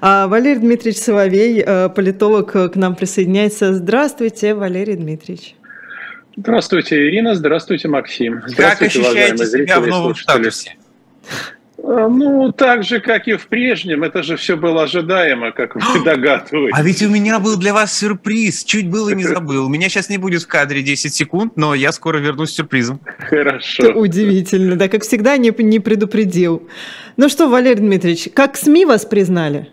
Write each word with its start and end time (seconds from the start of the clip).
А 0.00 0.26
Валерий 0.28 0.60
Дмитриевич 0.60 1.00
Соловей, 1.00 1.62
э, 1.64 1.88
политолог, 1.88 2.52
к 2.52 2.72
нам 2.74 2.94
присоединяется. 2.94 3.74
Здравствуйте, 3.74 4.54
Валерий 4.54 4.96
Дмитриевич. 4.96 5.54
Здравствуйте, 6.36 7.08
Ирина. 7.08 7.34
Здравствуйте, 7.34 7.88
Максим. 7.88 8.42
Здравствуйте, 8.46 8.98
как 8.98 9.06
ощущаете 9.06 9.46
себя 9.46 9.80
в 9.80 9.86
новом 9.86 10.14
статусе? 10.14 10.76
А, 11.82 12.08
ну, 12.08 12.52
так 12.52 12.84
же, 12.84 13.00
как 13.00 13.26
и 13.26 13.34
в 13.34 13.46
прежнем. 13.48 14.02
Это 14.04 14.22
же 14.22 14.36
все 14.36 14.56
было 14.56 14.84
ожидаемо, 14.84 15.52
как 15.52 15.74
вы 15.74 16.04
догадываетесь. 16.04 16.78
А 16.78 16.82
ведь 16.82 17.02
у 17.02 17.08
меня 17.08 17.38
был 17.38 17.56
для 17.56 17.72
вас 17.72 17.96
сюрприз. 17.98 18.64
Чуть 18.64 18.88
было 18.88 19.10
не 19.10 19.24
забыл. 19.24 19.66
У 19.66 19.68
меня 19.68 19.88
сейчас 19.88 20.08
не 20.08 20.18
будет 20.18 20.42
в 20.42 20.46
кадре 20.46 20.82
10 20.82 21.12
секунд, 21.12 21.56
но 21.56 21.74
я 21.74 21.92
скоро 21.92 22.18
вернусь 22.18 22.50
с 22.50 22.54
сюрпризом. 22.54 23.00
Хорошо. 23.18 23.92
Удивительно. 23.92 24.76
Да, 24.76 24.88
как 24.88 25.02
всегда, 25.02 25.36
не, 25.36 25.52
не 25.58 25.80
предупредил. 25.80 26.68
Ну 27.16 27.28
что, 27.28 27.48
Валерий 27.48 27.80
Дмитриевич, 27.80 28.28
как 28.34 28.56
СМИ 28.56 28.84
вас 28.84 29.04
признали? 29.04 29.68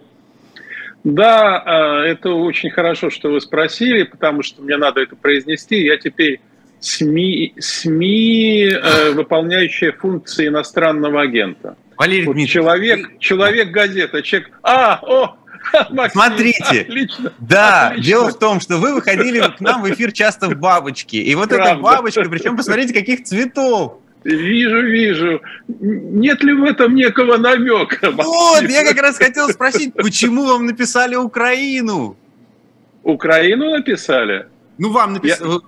Да, 1.03 1.61
а, 1.65 2.03
это 2.05 2.31
очень 2.31 2.69
хорошо, 2.69 3.09
что 3.09 3.29
вы 3.31 3.41
спросили, 3.41 4.03
потому 4.03 4.43
что 4.43 4.61
мне 4.61 4.77
надо 4.77 5.01
это 5.01 5.15
произнести. 5.15 5.83
Я 5.83 5.97
теперь 5.97 6.41
СМИ, 6.79 7.53
СМИ 7.57 8.69
э, 8.69 9.11
выполняющие 9.11 9.91
функции 9.91 10.47
иностранного 10.47 11.21
агента. 11.21 11.75
Валерий 11.97 12.25
вот 12.25 12.33
Дмитриевич. 12.33 12.53
Человек, 12.53 13.19
человек 13.19 13.71
газета, 13.71 14.21
человек. 14.21 14.51
А, 14.61 14.99
о, 15.01 15.37
Максим, 15.89 16.21
Смотрите, 16.21 16.81
отлично, 16.81 17.33
да, 17.39 17.87
отлично. 17.87 18.03
дело 18.05 18.29
в 18.29 18.39
том, 18.39 18.59
что 18.59 18.77
вы 18.77 18.93
выходили 18.93 19.39
к 19.39 19.59
нам 19.59 19.81
в 19.81 19.89
эфир 19.91 20.11
часто 20.11 20.47
в 20.49 20.55
бабочке, 20.55 21.17
и 21.17 21.35
вот 21.35 21.49
Правда. 21.49 21.71
эта 21.71 21.79
бабочка, 21.79 22.23
причем 22.29 22.55
посмотрите, 22.55 22.93
каких 22.93 23.23
цветов. 23.23 23.99
Вижу, 24.23 24.81
вижу. 24.81 25.41
Нет 25.67 26.43
ли 26.43 26.53
в 26.53 26.63
этом 26.63 26.95
некого 26.95 27.37
намека? 27.37 28.11
Вот, 28.11 28.63
я 28.63 28.83
как 28.83 29.01
раз 29.01 29.17
хотел 29.17 29.49
спросить, 29.49 29.93
почему 29.93 30.45
вам 30.45 30.65
написали 30.65 31.15
Украину? 31.15 32.17
Украину 33.03 33.71
написали? 33.71 34.47
Ну, 34.77 34.91
вам 34.91 35.13
написали. 35.13 35.61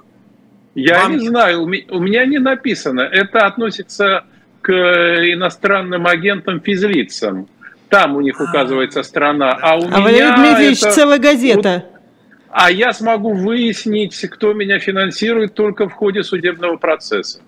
Я, 0.76 0.96
я 0.96 1.04
вам... 1.04 1.18
не 1.18 1.28
знаю, 1.28 1.64
у 1.64 2.00
меня 2.00 2.26
не 2.26 2.40
написано. 2.40 3.02
Это 3.02 3.46
относится 3.46 4.26
к 4.62 4.72
иностранным 4.72 6.06
агентам 6.06 6.60
физлицам. 6.62 7.48
Там 7.90 8.16
у 8.16 8.22
них 8.22 8.40
а. 8.40 8.44
указывается 8.44 9.04
страна. 9.04 9.58
А 9.62 9.78
у 9.78 9.84
а 9.84 9.86
меня 9.86 10.02
Валерий 10.02 10.36
Дмитриевич, 10.36 10.84
это... 10.84 10.92
целая 10.92 11.20
газета. 11.20 11.86
А 12.52 12.72
я 12.72 12.94
смогу 12.94 13.34
выяснить, 13.34 14.20
кто 14.30 14.54
меня 14.54 14.80
финансирует 14.80 15.54
только 15.54 15.88
в 15.88 15.94
ходе 15.94 16.24
судебного 16.24 16.78
процесса. 16.78 17.42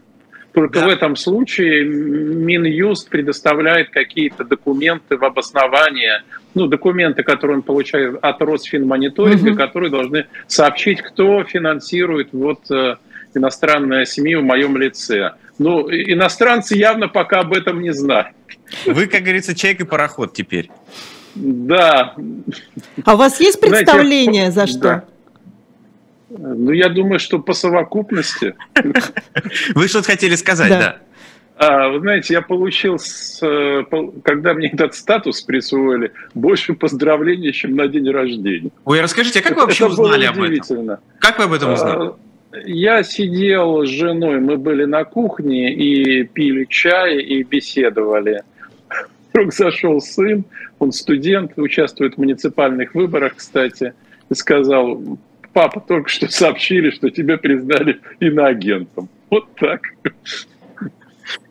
Только 0.53 0.81
да. 0.81 0.88
в 0.88 0.89
этом 0.89 1.16
случае 1.16 1.85
Минюст 1.85 3.09
предоставляет 3.09 3.89
какие-то 3.89 4.44
документы 4.44 5.17
в 5.17 5.23
обоснование, 5.23 6.23
ну, 6.53 6.67
документы, 6.67 7.23
которые 7.23 7.57
он 7.57 7.63
получает 7.63 8.17
от 8.21 8.41
Росфинмониторинга, 8.41 9.52
угу. 9.52 9.57
которые 9.57 9.89
должны 9.89 10.25
сообщить, 10.47 11.02
кто 11.02 11.44
финансирует 11.45 12.29
вот 12.33 12.69
э, 12.69 12.95
иностранная 13.33 14.03
семья 14.05 14.39
в 14.39 14.44
моем 14.44 14.75
лице. 14.75 15.31
Ну, 15.57 15.89
иностранцы 15.89 16.75
явно 16.75 17.07
пока 17.07 17.39
об 17.39 17.53
этом 17.53 17.81
не 17.81 17.94
знают. 17.94 18.35
Вы, 18.85 19.07
как 19.07 19.22
говорится, 19.22 19.55
человек 19.55 19.81
и 19.81 19.85
пароход 19.85 20.33
теперь. 20.33 20.69
Да. 21.35 22.13
А 23.05 23.13
у 23.13 23.17
вас 23.17 23.39
есть 23.39 23.61
представление, 23.61 24.52
Знаете, 24.52 24.73
за 24.73 24.77
что? 24.77 24.81
Да. 24.81 25.03
Ну, 26.38 26.72
я 26.72 26.90
думаю, 26.90 27.20
что 27.20 27.40
по 27.40 27.54
совокупности. 27.54 28.56
Вы 29.76 29.88
что-то 29.88 30.12
хотели 30.12 30.36
сказать, 30.36 30.70
да? 30.70 30.98
А, 31.58 31.90
вы 31.90 32.00
знаете, 32.00 32.34
я 32.34 32.42
получил, 32.42 32.98
с, 32.98 33.40
э, 33.44 33.84
когда 34.24 34.56
мне 34.56 34.70
этот 34.70 34.96
статус 34.96 35.42
присвоили, 35.44 36.12
больше 36.34 36.74
поздравлений, 36.74 37.52
чем 37.54 37.76
на 37.76 37.88
день 37.88 38.09
рождения. 38.09 38.72
Ой, 38.84 39.00
расскажите, 39.00 39.42
а 39.42 39.44
как 39.44 39.56
вы 39.56 39.62
вообще 39.66 39.86
узнали 39.86 40.26
об 40.26 40.42
этом? 40.42 40.98
Как 41.20 41.38
вы 41.38 41.44
об 41.44 41.54
этом 41.54 41.74
узнали? 41.74 42.08
А, 42.08 42.16
я 42.66 43.04
сидел 43.04 43.86
с 43.86 43.90
женой, 43.90 44.40
мы 44.40 44.58
были 44.58 44.86
на 44.86 45.03
кухне 45.03 45.72
и 45.72 46.24
пили 46.24 46.66
чай 46.66 47.22
и 47.22 47.44
беседовали. 47.44 48.41
Вдруг 49.31 49.53
зашел 49.53 50.02
сын, 50.02 50.44
он 50.80 50.91
студент, 50.91 51.52
участвует 51.58 52.16
в 52.16 52.18
муниципальных 52.18 52.96
выборах, 52.96 53.36
кстати, 53.36 53.94
и 54.31 54.34
сказал, 54.34 55.00
папа, 55.53 55.79
только 55.79 56.09
что 56.09 56.29
сообщили, 56.29 56.91
что 56.91 57.09
тебя 57.09 57.38
признали 57.38 58.00
иноагентом. 58.19 59.09
Вот 59.29 59.47
так. 59.56 59.81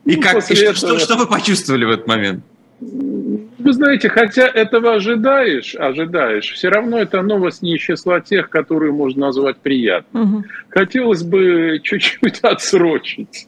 И 0.05 0.15
ну, 0.15 0.21
как, 0.21 0.37
и 0.37 0.55
что, 0.55 0.63
этого... 0.63 0.75
что, 0.75 0.99
что 0.99 1.17
вы 1.17 1.27
почувствовали 1.27 1.85
в 1.85 1.89
этот 1.89 2.07
момент? 2.07 2.43
Вы 2.81 3.73
знаете, 3.73 4.09
хотя 4.09 4.47
этого 4.47 4.95
ожидаешь, 4.95 5.75
ожидаешь, 5.75 6.51
все 6.51 6.69
равно 6.69 6.97
это 6.97 7.21
новость 7.21 7.61
не 7.61 7.75
из 7.75 7.81
числа 7.81 8.19
тех, 8.21 8.49
которые 8.49 8.91
можно 8.91 9.27
назвать 9.27 9.57
приятной. 9.57 10.23
Угу. 10.23 10.43
Хотелось 10.69 11.21
бы 11.21 11.79
чуть-чуть 11.83 12.39
отсрочить, 12.41 13.47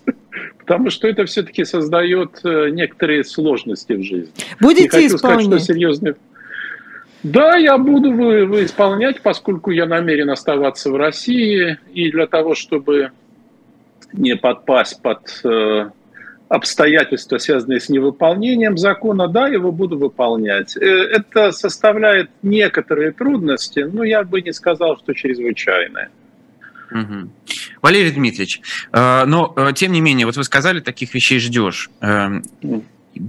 потому 0.59 0.91
что 0.91 1.07
это 1.07 1.25
все-таки 1.25 1.65
создает 1.65 2.41
э, 2.43 2.69
некоторые 2.69 3.23
сложности 3.23 3.93
в 3.93 4.03
жизни. 4.03 4.31
Будете 4.59 4.83
не 4.83 4.89
хочу 4.89 5.15
исполнять? 5.15 5.45
сказать, 5.45 5.61
что 5.63 5.73
серьезные... 5.73 6.15
Да, 7.23 7.55
я 7.55 7.77
буду 7.77 8.11
вы, 8.11 8.45
вы 8.45 8.65
исполнять, 8.65 9.21
поскольку 9.21 9.71
я 9.71 9.85
намерен 9.85 10.29
оставаться 10.29 10.91
в 10.91 10.97
России, 10.97 11.77
и 11.93 12.11
для 12.11 12.27
того, 12.27 12.53
чтобы 12.53 13.11
не 14.11 14.35
подпасть 14.35 15.01
под 15.01 15.21
э, 15.45 15.89
обстоятельства, 16.49 17.37
связанные 17.37 17.79
с 17.79 17.89
невыполнением 17.89 18.77
закона, 18.77 19.27
да, 19.27 19.47
его 19.47 19.71
буду 19.71 19.97
выполнять. 19.97 20.75
Э, 20.77 20.85
это 20.85 21.51
составляет 21.51 22.29
некоторые 22.43 23.11
трудности, 23.11 23.79
но 23.79 24.03
я 24.03 24.23
бы 24.23 24.41
не 24.41 24.51
сказал, 24.51 24.97
что 24.97 25.13
чрезвычайные. 25.13 26.09
Угу. 26.91 27.29
Валерий 27.81 28.11
Дмитриевич, 28.11 28.61
э, 28.91 29.25
но 29.25 29.53
э, 29.55 29.71
тем 29.73 29.93
не 29.93 30.01
менее, 30.01 30.25
вот 30.25 30.35
вы 30.35 30.43
сказали, 30.43 30.79
таких 30.79 31.13
вещей 31.13 31.39
ждешь. 31.39 31.89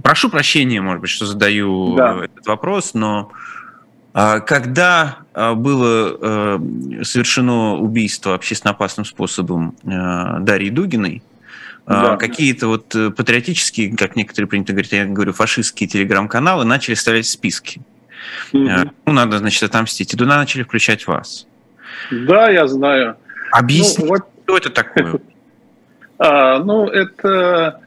Прошу 0.03 0.29
прощения, 0.29 0.81
может 0.81 1.01
быть, 1.01 1.09
что 1.11 1.25
задаю 1.25 1.95
да. 1.95 2.25
этот 2.25 2.45
вопрос, 2.47 2.93
но 2.93 3.31
когда 4.15 5.17
было 5.35 6.59
совершено 7.03 7.75
убийство 7.75 8.33
общественно 8.33 8.71
опасным 8.71 9.05
способом 9.05 9.75
Дарьи 9.83 10.69
Дугиной, 10.69 11.21
да. 11.85 12.13
А, 12.13 12.17
какие-то 12.17 12.67
вот 12.67 12.95
э, 12.95 13.11
патриотические, 13.11 13.95
как 13.95 14.15
некоторые 14.15 14.49
принято 14.49 14.73
говорить, 14.73 14.91
я 14.91 15.05
говорю, 15.05 15.33
фашистские 15.33 15.87
телеграм-каналы 15.87 16.65
начали 16.65 16.95
вставлять 16.95 17.27
списки. 17.27 17.79
Mm-hmm. 18.53 18.91
Ну, 19.05 19.13
надо, 19.13 19.37
значит, 19.37 19.61
отомстить. 19.61 20.11
И 20.13 20.17
туда 20.17 20.37
начали 20.37 20.63
включать 20.63 21.05
вас. 21.05 21.45
Да, 22.09 22.49
я 22.49 22.67
знаю. 22.67 23.17
Объясни, 23.51 24.03
ну, 24.03 24.09
вот... 24.09 24.23
что 24.43 24.57
это 24.57 24.69
такое? 24.69 25.19
А, 26.17 26.59
ну, 26.59 26.87
это 26.87 27.81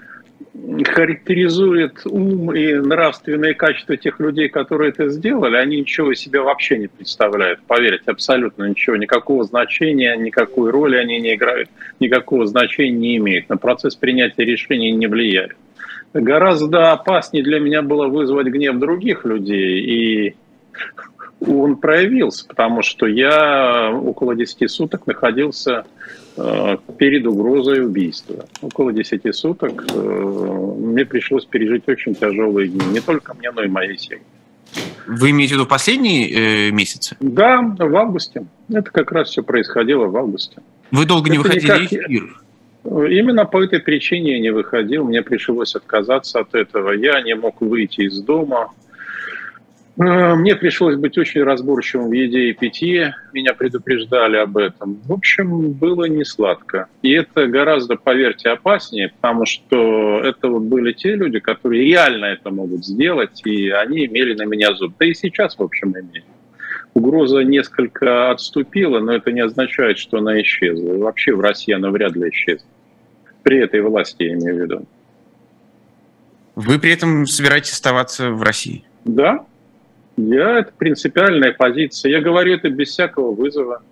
характеризует 0.85 2.01
ум 2.05 2.53
и 2.53 2.75
нравственные 2.75 3.55
качества 3.55 3.97
тех 3.97 4.21
людей, 4.21 4.49
которые 4.49 4.91
это 4.91 5.09
сделали, 5.09 5.57
они 5.57 5.81
ничего 5.81 6.15
себе 6.15 6.41
вообще 6.41 6.79
не 6.79 6.89
представляют, 6.89 7.61
поверьте, 7.67 8.11
абсолютно 8.11 8.65
ничего, 8.65 8.97
никакого 8.97 9.45
значения, 9.45 10.17
никакой 10.17 10.71
роли 10.71 10.97
они 10.97 11.21
не 11.21 11.35
играют, 11.35 11.69
никакого 12.01 12.47
значения 12.47 12.91
не 12.91 13.17
имеют, 13.17 13.49
на 13.49 13.57
процесс 13.57 13.97
принятия 13.97 14.45
решений 14.45 14.93
не 14.93 15.07
влияют. 15.07 15.57
Гораздо 16.15 16.93
опаснее 16.93 17.45
для 17.45 17.61
меня 17.61 17.83
было 17.83 18.07
вызвать 18.07 18.47
гнев 18.47 18.79
других 18.79 19.25
людей, 19.25 19.81
и 19.81 20.37
он 21.41 21.76
проявился, 21.76 22.47
потому 22.47 22.82
что 22.82 23.06
я 23.06 23.93
около 23.93 24.34
10 24.34 24.71
суток 24.71 25.06
находился 25.06 25.84
Э, 26.41 26.76
перед 26.99 27.26
угрозой 27.26 27.84
убийства. 27.84 28.47
Около 28.62 28.93
10 28.93 29.34
суток 29.34 29.84
э, 29.93 29.98
мне 29.98 31.04
пришлось 31.04 31.44
пережить 31.44 31.88
очень 31.88 32.15
тяжелые 32.15 32.69
дни. 32.69 32.81
Не 32.93 33.00
только 33.00 33.34
мне, 33.34 33.50
но 33.50 33.65
и 33.65 33.69
моей 33.69 33.98
семье. 33.98 34.22
Вы 35.09 35.31
имеете 35.31 35.54
в 35.54 35.59
виду 35.59 35.66
последние 35.66 36.69
э, 36.69 36.71
месяцы? 36.71 37.16
Да, 37.18 37.60
в 37.60 37.97
августе. 37.97 38.47
Это 38.72 38.89
как 38.92 39.10
раз 39.10 39.30
все 39.30 39.42
происходило 39.42 40.07
в 40.07 40.16
августе. 40.16 40.63
Вы 40.92 41.07
долго 41.07 41.28
не 41.28 41.39
Это 41.39 41.48
выходили 41.48 41.72
никак... 41.72 41.92
эфир? 41.92 42.42
Именно 42.84 43.45
по 43.45 43.65
этой 43.65 43.80
причине 43.80 44.34
я 44.34 44.39
не 44.39 44.51
выходил. 44.51 45.07
Мне 45.07 45.22
пришлось 45.22 45.74
отказаться 45.74 46.39
от 46.39 46.54
этого. 46.54 46.92
Я 46.92 47.21
не 47.21 47.34
мог 47.34 47.60
выйти 47.60 48.03
из 48.03 48.22
дома. 48.22 48.71
Э, 49.98 50.36
мне 50.36 50.54
пришлось 50.54 50.95
быть 50.95 51.18
очень 51.18 51.42
разборчивым 51.42 52.10
в 52.10 52.12
еде 52.12 52.50
и 52.50 52.53
питье, 52.53 53.16
меня 53.33 53.53
предупреждали 53.53 54.36
об 54.36 54.56
этом. 54.56 55.00
В 55.04 55.12
общем, 55.12 55.72
было 55.72 56.04
не 56.04 56.24
сладко. 56.24 56.86
И 57.03 57.12
это 57.12 57.48
гораздо, 57.48 57.97
поверьте, 57.97 58.50
опаснее, 58.50 59.12
потому 59.21 59.45
что 59.45 60.21
это 60.21 60.48
вот 60.48 60.62
были 60.62 60.92
те 60.92 61.16
люди, 61.16 61.41
которые 61.41 61.84
реально 61.84 62.27
это 62.27 62.50
могут 62.50 62.86
сделать, 62.86 63.42
и 63.45 63.71
они 63.71 64.06
имели 64.06 64.34
на 64.34 64.45
меня 64.45 64.72
зуб. 64.74 64.95
Да 64.98 65.06
и 65.06 65.15
сейчас, 65.15 65.59
в 65.59 65.62
общем, 65.62 65.92
имеют. 65.92 66.27
Угроза 66.94 67.41
несколько 67.41 68.30
отступила, 68.30 69.01
но 69.01 69.15
это 69.15 69.33
не 69.33 69.41
означает, 69.41 69.98
что 69.98 70.18
она 70.18 70.41
исчезла. 70.41 70.94
Вообще 70.94 71.34
в 71.34 71.41
России 71.41 71.72
она 71.72 71.91
вряд 71.91 72.15
ли 72.15 72.30
исчезнет. 72.30 72.65
При 73.42 73.59
этой 73.59 73.80
власти, 73.80 74.22
я 74.22 74.34
имею 74.34 74.56
в 74.56 74.60
виду. 74.60 74.86
Вы 76.54 76.78
при 76.78 76.92
этом 76.92 77.27
собираетесь 77.27 77.72
оставаться 77.72 78.30
в 78.30 78.42
России? 78.42 78.84
Да, 79.04 79.44
Я, 80.18 80.59
это 80.59 80.72
принципиальная 80.76 81.53
позиция. 81.53 82.10
Я 82.10 82.20
говорю 82.20 82.54
это 82.54 82.68
без 82.70 82.88
всякого 82.88 83.32
вызова. 83.32 83.82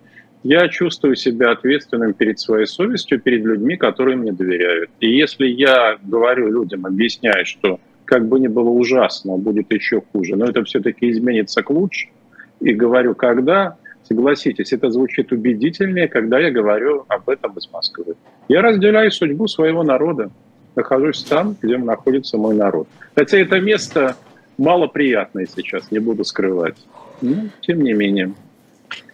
Я 0.43 0.67
чувствую 0.67 1.15
себя 1.15 1.51
ответственным 1.51 2.13
перед 2.13 2.37
своей 2.37 2.65
совестью, 2.65 3.21
перед 3.21 3.45
людьми, 3.45 3.77
которые 3.77 4.17
мне 4.17 4.33
доверяют. 4.33 4.89
И 4.99 5.09
если 5.09 5.47
я 5.47 5.97
говорю 6.03 6.51
людям, 6.51 6.85
объясняю, 6.85 7.45
что 7.45 7.79
как 8.03 8.27
бы 8.27 8.41
ни 8.41 8.47
было 8.47 8.69
ужасно, 8.69 9.37
будет 9.37 9.71
еще 9.71 10.01
хуже, 10.11 10.35
но 10.35 10.45
это 10.45 10.63
все-таки 10.65 11.09
изменится 11.09 11.63
к 11.63 11.69
лучшему, 11.69 12.11
и 12.59 12.73
говорю, 12.73 13.15
когда, 13.15 13.77
согласитесь, 14.03 14.73
это 14.73 14.89
звучит 14.89 15.31
убедительнее, 15.31 16.07
когда 16.09 16.39
я 16.39 16.51
говорю 16.51 17.05
об 17.07 17.29
этом 17.29 17.53
из 17.57 17.69
Москвы. 17.71 18.15
Я 18.49 18.61
разделяю 18.61 19.11
судьбу 19.11 19.47
своего 19.47 19.83
народа, 19.83 20.29
нахожусь 20.75 21.23
там, 21.23 21.55
где 21.61 21.77
находится 21.77 22.37
мой 22.37 22.55
народ. 22.55 22.87
Хотя 23.15 23.37
это 23.37 23.59
место 23.59 24.15
малоприятное 24.57 25.47
сейчас, 25.53 25.91
не 25.91 25.99
буду 25.99 26.23
скрывать. 26.23 26.77
Но, 27.21 27.47
тем 27.61 27.83
не 27.83 27.93
менее. 27.93 28.33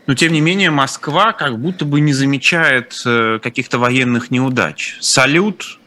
Но, 0.07 0.15
тем 0.15 0.33
не 0.33 0.41
менее, 0.41 0.69
Москва 0.69 1.31
как 1.31 1.57
будто 1.59 1.85
бы 1.85 2.01
не 2.01 2.13
замечает 2.13 2.93
э, 3.05 3.39
каких-то 3.41 3.77
военных 3.77 4.31
неудач. 4.31 4.97
Салют 4.99 5.79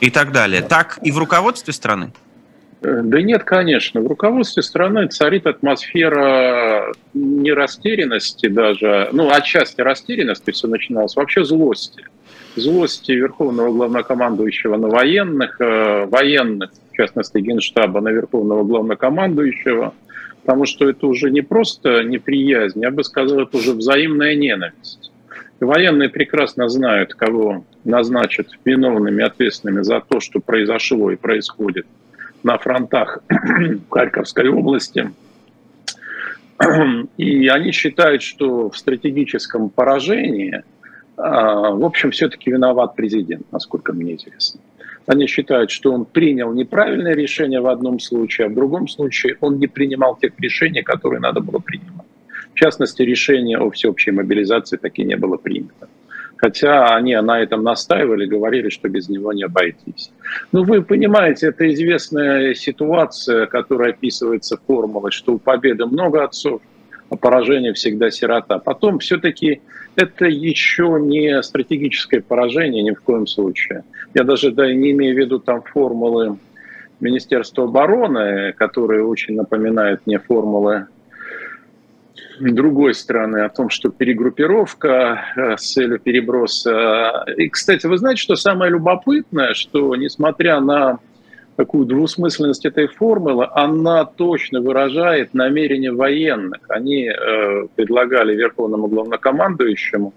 и 0.00 0.10
так 0.10 0.32
далее. 0.32 0.62
Так 0.62 0.98
и 1.02 1.10
в 1.10 1.18
руководстве 1.18 1.72
страны? 1.72 2.12
Э, 2.82 3.00
да 3.02 3.22
нет, 3.22 3.44
конечно. 3.44 4.00
В 4.00 4.06
руководстве 4.06 4.62
страны 4.62 5.06
царит 5.06 5.46
атмосфера 5.46 6.92
не 7.14 7.52
растерянности 7.52 8.48
даже, 8.48 9.08
ну, 9.12 9.30
отчасти 9.30 9.80
растерянности 9.80 10.50
все 10.50 10.68
начиналось, 10.68 11.16
вообще 11.16 11.44
злости. 11.44 12.04
Злости 12.56 13.12
Верховного 13.12 13.72
Главнокомандующего 13.72 14.76
на 14.76 14.88
военных, 14.88 15.60
э, 15.60 16.06
военных, 16.06 16.70
в 16.92 16.96
частности, 16.96 17.38
Генштаба 17.38 18.00
на 18.00 18.10
Верховного 18.10 18.62
Главнокомандующего, 18.64 19.94
потому 20.42 20.66
что 20.66 20.88
это 20.88 21.06
уже 21.06 21.30
не 21.30 21.40
просто 21.40 22.02
неприязнь, 22.04 22.82
я 22.82 22.90
бы 22.90 23.04
сказал, 23.04 23.40
это 23.40 23.56
уже 23.56 23.72
взаимная 23.72 24.34
ненависть. 24.34 25.10
военные 25.60 26.08
прекрасно 26.08 26.68
знают, 26.68 27.14
кого 27.14 27.64
назначат 27.84 28.48
виновными, 28.64 29.22
ответственными 29.22 29.82
за 29.82 30.00
то, 30.00 30.18
что 30.20 30.40
произошло 30.40 31.10
и 31.10 31.16
происходит– 31.16 31.86
на 32.42 32.58
фронтах 32.58 33.18
Харьковской 33.90 34.48
области. 34.48 35.12
И 37.16 37.48
они 37.48 37.72
считают, 37.72 38.22
что 38.22 38.70
в 38.70 38.76
стратегическом 38.76 39.70
поражении, 39.70 40.62
в 41.16 41.84
общем, 41.84 42.10
все-таки 42.10 42.50
виноват 42.50 42.96
президент, 42.96 43.50
насколько 43.52 43.92
мне 43.92 44.16
известно. 44.16 44.60
Они 45.06 45.26
считают, 45.26 45.70
что 45.70 45.92
он 45.92 46.04
принял 46.04 46.52
неправильное 46.52 47.14
решение 47.14 47.60
в 47.60 47.66
одном 47.66 47.98
случае, 47.98 48.46
а 48.46 48.50
в 48.50 48.54
другом 48.54 48.88
случае 48.88 49.36
он 49.40 49.58
не 49.58 49.66
принимал 49.66 50.16
тех 50.16 50.32
решений, 50.38 50.82
которые 50.82 51.20
надо 51.20 51.40
было 51.40 51.58
принимать. 51.58 52.06
В 52.54 52.54
частности, 52.54 53.02
решение 53.02 53.58
о 53.58 53.70
всеобщей 53.70 54.12
мобилизации 54.12 54.76
таки 54.76 55.02
не 55.04 55.16
было 55.16 55.36
принято 55.36 55.88
хотя 56.42 56.96
они 56.96 57.14
на 57.20 57.40
этом 57.40 57.62
настаивали, 57.62 58.26
говорили, 58.26 58.68
что 58.68 58.88
без 58.88 59.08
него 59.08 59.32
не 59.32 59.44
обойтись. 59.44 60.10
Ну, 60.50 60.64
вы 60.64 60.82
понимаете, 60.82 61.46
это 61.46 61.72
известная 61.72 62.54
ситуация, 62.54 63.46
которая 63.46 63.90
описывается 63.90 64.58
формулой, 64.66 65.12
что 65.12 65.34
у 65.34 65.38
победы 65.38 65.86
много 65.86 66.24
отцов, 66.24 66.60
а 66.60 66.71
поражение 67.20 67.72
всегда 67.72 68.10
сирота. 68.10 68.58
Потом 68.58 68.98
все-таки 68.98 69.60
это 69.96 70.26
еще 70.26 70.98
не 71.00 71.42
стратегическое 71.42 72.20
поражение 72.20 72.82
ни 72.82 72.92
в 72.92 73.02
коем 73.02 73.26
случае. 73.26 73.84
Я 74.14 74.24
даже 74.24 74.50
да, 74.50 74.72
не 74.72 74.92
имею 74.92 75.14
в 75.14 75.18
виду 75.18 75.38
там 75.38 75.62
формулы 75.62 76.38
Министерства 77.00 77.64
обороны, 77.64 78.52
которые 78.52 79.04
очень 79.04 79.34
напоминают 79.34 80.06
мне 80.06 80.18
формулы 80.18 80.86
другой 82.40 82.94
стороны, 82.94 83.38
о 83.38 83.48
том, 83.48 83.70
что 83.70 83.90
перегруппировка 83.90 85.24
э, 85.36 85.56
с 85.56 85.72
целью 85.72 85.98
переброса. 85.98 87.24
И, 87.36 87.48
кстати, 87.48 87.86
вы 87.86 87.98
знаете, 87.98 88.22
что 88.22 88.36
самое 88.36 88.70
любопытное, 88.70 89.54
что 89.54 89.94
несмотря 89.96 90.60
на 90.60 90.98
такую 91.56 91.86
двусмысленность 91.86 92.64
этой 92.64 92.86
формулы, 92.86 93.48
она 93.52 94.04
точно 94.04 94.60
выражает 94.60 95.34
намерение 95.34 95.92
военных. 95.92 96.60
Они 96.68 97.08
э, 97.08 97.66
предлагали 97.74 98.34
Верховному 98.34 98.86
главнокомандующему 98.88 100.14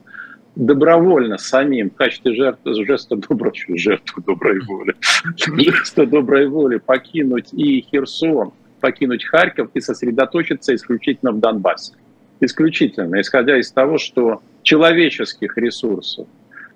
добровольно 0.55 1.37
самим 1.37 1.89
в 1.89 1.95
качестве 1.95 2.33
жертвы, 2.33 2.85
жеста 2.85 3.17
доброй, 3.17 3.53
жертвы 3.77 4.23
доброй 4.25 4.61
воли, 4.61 4.95
жеста 5.35 6.05
доброй 6.05 6.47
воли 6.47 6.77
покинуть 6.77 7.53
и 7.53 7.81
Херсон, 7.81 8.51
покинуть 8.79 9.25
Харьков 9.25 9.69
и 9.73 9.81
сосредоточиться 9.81 10.73
исключительно 10.73 11.31
в 11.31 11.39
Донбассе 11.39 11.93
исключительно, 12.39 13.19
исходя 13.21 13.57
из 13.57 13.71
того, 13.71 13.97
что 13.97 14.41
человеческих 14.63 15.57
ресурсов 15.57 16.27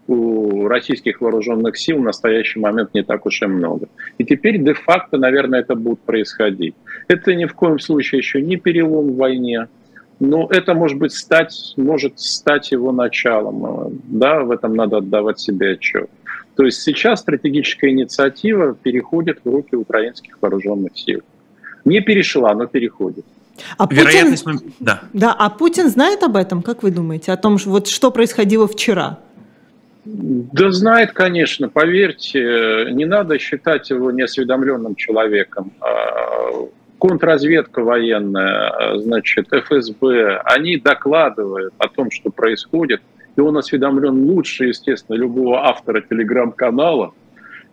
у 0.10 0.68
российских 0.68 1.22
вооруженных 1.22 1.78
сил 1.78 2.00
в 2.00 2.04
настоящий 2.04 2.60
момент 2.60 2.96
не 2.96 3.04
так 3.04 3.28
уж 3.28 3.44
и 3.44 3.46
много. 3.46 3.88
И 4.18 4.26
теперь 4.26 4.58
де-факто, 4.58 5.18
наверное, 5.18 5.60
это 5.60 5.76
будет 5.76 6.00
происходить. 6.00 6.74
Это 7.08 7.36
ни 7.36 7.46
в 7.46 7.54
коем 7.54 7.78
случае 7.78 8.18
еще 8.20 8.42
не 8.42 8.58
перелом 8.58 9.12
в 9.12 9.18
войне, 9.18 9.68
но 10.20 10.48
это 10.50 10.74
может 10.74 10.98
быть 10.98 11.14
стать, 11.14 11.74
может 11.78 12.20
стать 12.20 12.72
его 12.72 12.92
началом. 12.92 14.02
Да, 14.06 14.44
в 14.44 14.50
этом 14.50 14.74
надо 14.74 14.98
отдавать 14.98 15.40
себе 15.40 15.74
отчет. 15.74 16.10
То 16.56 16.66
есть 16.66 16.82
сейчас 16.82 17.20
стратегическая 17.20 17.92
инициатива 17.92 18.74
переходит 18.74 19.40
в 19.44 19.50
руки 19.50 19.76
украинских 19.76 20.38
вооруженных 20.42 20.98
сил. 20.98 21.22
Не 21.86 22.02
перешла, 22.02 22.56
но 22.56 22.66
переходит. 22.66 23.26
А 23.78 23.88
Вероятность... 23.90 24.44
Путин... 24.44 24.74
Да. 24.80 25.02
да, 25.14 25.36
а 25.38 25.50
Путин 25.50 25.90
знает 25.90 26.24
об 26.24 26.36
этом, 26.36 26.64
как 26.64 26.82
вы 26.82 26.92
думаете, 26.92 27.32
о 27.32 27.38
том, 27.38 27.58
вот 27.58 27.88
что 27.88 28.10
происходило 28.10 28.68
вчера? 28.68 29.20
Да 30.06 30.72
знает, 30.72 31.12
конечно, 31.12 31.70
поверьте, 31.70 32.88
не 32.92 33.06
надо 33.06 33.38
считать 33.38 33.90
его 33.90 34.12
неосведомленным 34.12 34.96
человеком. 34.96 35.74
А, 35.82 36.68
контрразведка 37.00 37.82
военная, 37.82 38.98
значит, 38.98 39.48
ФСБ, 39.52 40.42
они 40.46 40.78
докладывают 40.78 41.74
о 41.78 41.88
том, 41.88 42.12
что 42.12 42.30
происходит, 42.30 43.02
и 43.36 43.42
он 43.42 43.58
осведомлен 43.58 44.26
лучше, 44.26 44.66
естественно, 44.66 45.16
любого 45.16 45.68
автора 45.68 46.02
телеграм-канала, 46.02 47.14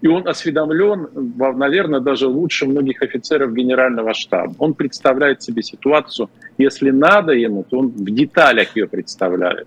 и 0.03 0.09
он 0.09 0.29
осведомлен, 0.29 1.09
наверное, 1.37 2.01
даже 2.01 2.27
лучше 2.27 2.67
многих 2.67 3.03
офицеров 3.03 3.55
генерального 3.55 4.15
штаба. 4.15 4.55
Он 4.59 4.75
представляет 4.75 5.43
себе 5.43 5.63
ситуацию, 5.63 6.29
если 6.59 6.91
надо 6.91 7.33
ему, 7.33 7.65
то 7.69 7.79
он 7.79 7.89
в 7.89 8.05
деталях 8.05 8.77
ее 8.77 8.87
представляет. 8.87 9.67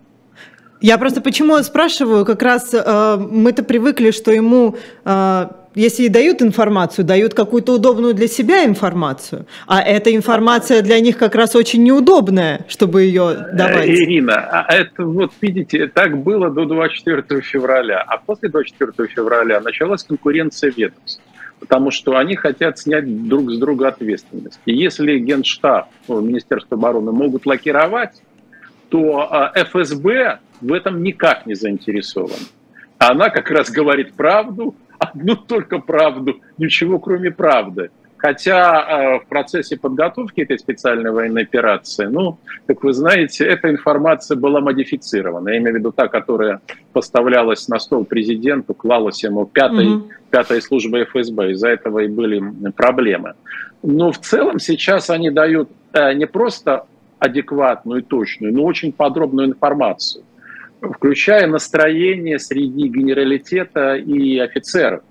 Я 0.82 0.98
просто 0.98 1.22
почему 1.22 1.58
спрашиваю, 1.58 2.26
как 2.26 2.42
раз 2.42 2.74
э, 2.74 3.18
мы-то 3.18 3.64
привыкли, 3.64 4.12
что 4.12 4.32
ему 4.32 4.78
э, 5.04 5.48
если 5.76 6.04
и 6.04 6.10
дают 6.10 6.42
информацию, 6.42 7.06
дают 7.06 7.34
какую-то 7.34 7.74
удобную 7.74 8.14
для 8.14 8.28
себя 8.28 8.66
информацию, 8.66 9.46
а 9.68 9.82
эта 9.82 10.16
информация 10.16 10.82
для 10.82 11.00
них 11.00 11.18
как 11.18 11.36
раз 11.36 11.56
очень 11.56 11.84
неудобная, 11.84 12.66
чтобы 12.68 13.04
ее 13.04 13.48
давать. 13.54 13.88
Ирина, 13.88 14.36
а 14.36 14.74
это 14.74 15.06
вот 15.06 15.32
видите, 15.42 15.88
так 15.88 16.18
было 16.18 16.50
до 16.50 16.66
24 16.66 17.42
февраля, 17.42 18.04
а 18.08 18.18
после 18.18 18.50
24 18.50 19.08
февраля 19.10 19.60
началась 19.60 20.04
конкуренция 20.04 20.72
ведомств 20.76 21.22
потому 21.60 21.92
что 21.92 22.16
они 22.16 22.38
хотят 22.38 22.80
снять 22.80 23.28
друг 23.28 23.52
с 23.52 23.58
друга 23.58 23.90
ответственность. 23.90 24.62
И 24.66 24.74
если 24.74 25.20
Генштаб, 25.20 25.90
ну, 26.08 26.22
Министерство 26.22 26.78
обороны 26.78 27.12
могут 27.12 27.46
лакировать, 27.46 28.22
то 28.90 29.28
а, 29.32 29.52
ФСБ 29.56 30.40
в 30.62 30.74
этом 30.74 31.02
никак 31.04 31.46
не 31.46 31.54
заинтересован. 31.54 32.40
Она 32.98 33.30
как 33.30 33.50
раз 33.50 33.70
говорит 33.70 34.14
правду, 34.14 34.76
одну 35.00 35.36
только 35.36 35.80
правду, 35.80 36.42
ничего 36.58 37.00
кроме 37.00 37.32
правды. 37.32 37.90
Хотя 38.18 38.82
э, 38.82 39.20
в 39.20 39.28
процессе 39.30 39.78
подготовки 39.78 40.42
этой 40.42 40.60
специальной 40.60 41.10
военной 41.10 41.44
операции, 41.44 42.06
ну, 42.06 42.38
как 42.68 42.84
вы 42.84 42.92
знаете, 42.92 43.46
эта 43.46 43.70
информация 43.70 44.36
была 44.36 44.60
модифицирована. 44.60 45.48
Я 45.48 45.58
имею 45.60 45.76
в 45.76 45.80
виду 45.80 45.94
та, 45.94 46.10
которая 46.10 46.60
поставлялась 46.92 47.70
на 47.70 47.80
стол 47.80 48.04
президенту, 48.04 48.74
клалась 48.74 49.24
ему 49.24 49.46
пятой, 49.46 49.86
mm-hmm. 49.86 50.10
пятой 50.32 50.62
службой 50.62 51.06
ФСБ. 51.06 51.52
Из-за 51.52 51.70
этого 51.70 52.00
и 52.00 52.10
были 52.10 52.44
проблемы. 52.76 53.36
Но 53.84 54.12
в 54.12 54.20
целом 54.20 54.60
сейчас 54.60 55.10
они 55.10 55.30
дают 55.30 55.70
э, 55.94 56.14
не 56.14 56.28
просто 56.28 56.88
адекватную 57.20 58.02
и 58.02 58.04
точную, 58.04 58.54
но 58.54 58.64
очень 58.64 58.92
подробную 58.92 59.48
информацию 59.48 60.24
включая 60.82 61.48
настроение 61.48 62.40
среди 62.40 62.88
генералитета 62.88 63.96
и 63.96 64.38
офицеров. 64.38 65.02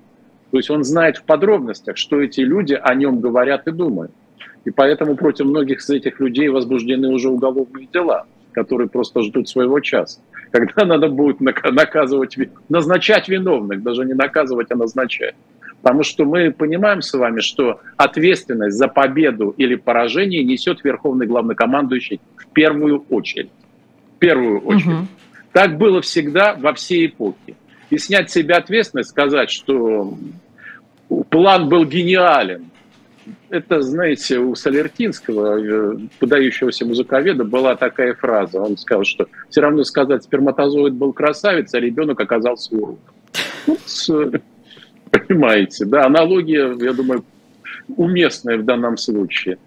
То 0.51 0.57
есть 0.57 0.71
он 0.71 0.83
знает 0.83 1.19
в 1.19 1.25
подробностях, 1.25 1.97
что 1.97 2.21
эти 2.21 2.41
люди 2.41 2.79
о 2.81 2.95
нем 2.95 3.21
говорят 3.21 3.67
и 3.69 3.71
думают. 3.71 4.13
И 4.65 4.71
поэтому 4.71 5.17
против 5.17 5.47
многих 5.47 5.81
из 5.81 5.91
этих 5.91 6.21
людей 6.21 6.49
возбуждены 6.49 7.09
уже 7.09 7.29
уголовные 7.29 7.87
дела, 7.93 8.27
которые 8.53 8.89
просто 8.89 9.23
ждут 9.23 9.49
своего 9.49 9.81
часа. 9.81 10.21
Когда 10.51 10.87
надо 10.87 11.09
будет 11.09 11.41
наказывать, 11.41 12.37
назначать 12.69 13.29
виновных, 13.29 13.83
даже 13.83 14.07
не 14.07 14.15
наказывать, 14.15 14.71
а 14.71 14.77
назначать. 14.77 15.35
Потому 15.83 16.03
что 16.03 16.25
мы 16.25 16.51
понимаем 16.51 17.03
с 17.03 17.13
вами, 17.15 17.41
что 17.41 17.81
ответственность 17.97 18.77
за 18.77 18.89
победу 18.89 19.55
или 19.57 19.77
поражение 19.77 20.43
несет 20.43 20.83
верховный 20.83 21.27
главнокомандующий 21.27 22.21
в 22.37 22.49
первую 22.53 23.05
очередь. 23.11 23.51
В 24.17 24.19
первую 24.19 24.61
очередь. 24.61 24.87
Угу. 24.87 25.07
Так 25.53 25.79
было 25.79 26.01
всегда 26.01 26.55
во 26.55 26.75
всей 26.75 27.07
эпохе. 27.07 27.55
И 27.91 27.99
снять 27.99 28.31
с 28.31 28.35
себя 28.35 28.57
ответственность, 28.57 29.11
сказать, 29.11 29.51
что 29.51 30.19
план 31.31 31.69
был 31.69 31.85
гениален, 31.85 32.67
это, 33.51 33.83
знаете, 33.83 34.39
у 34.39 34.55
Солертинского, 34.55 35.59
э, 35.59 35.99
подающегося 36.19 36.85
музыковеда, 36.85 37.45
была 37.45 37.77
такая 37.77 38.15
фраза. 38.15 38.61
Он 38.61 38.77
сказал, 38.77 39.05
что 39.05 39.27
все 39.49 39.61
равно 39.61 39.85
сказать, 39.85 40.25
сперматозоид 40.25 40.95
был 40.95 41.13
красавец, 41.13 41.75
а 41.75 41.81
ребенок 41.81 42.21
оказался 42.21 42.75
уродом. 42.75 42.99
Понимаете, 45.11 45.85
да, 45.85 46.07
аналогия, 46.07 46.75
я 46.81 46.93
думаю, 46.93 47.25
уместная 47.97 48.59
в 48.59 48.65
данном 48.65 48.97
случае. 48.97 49.59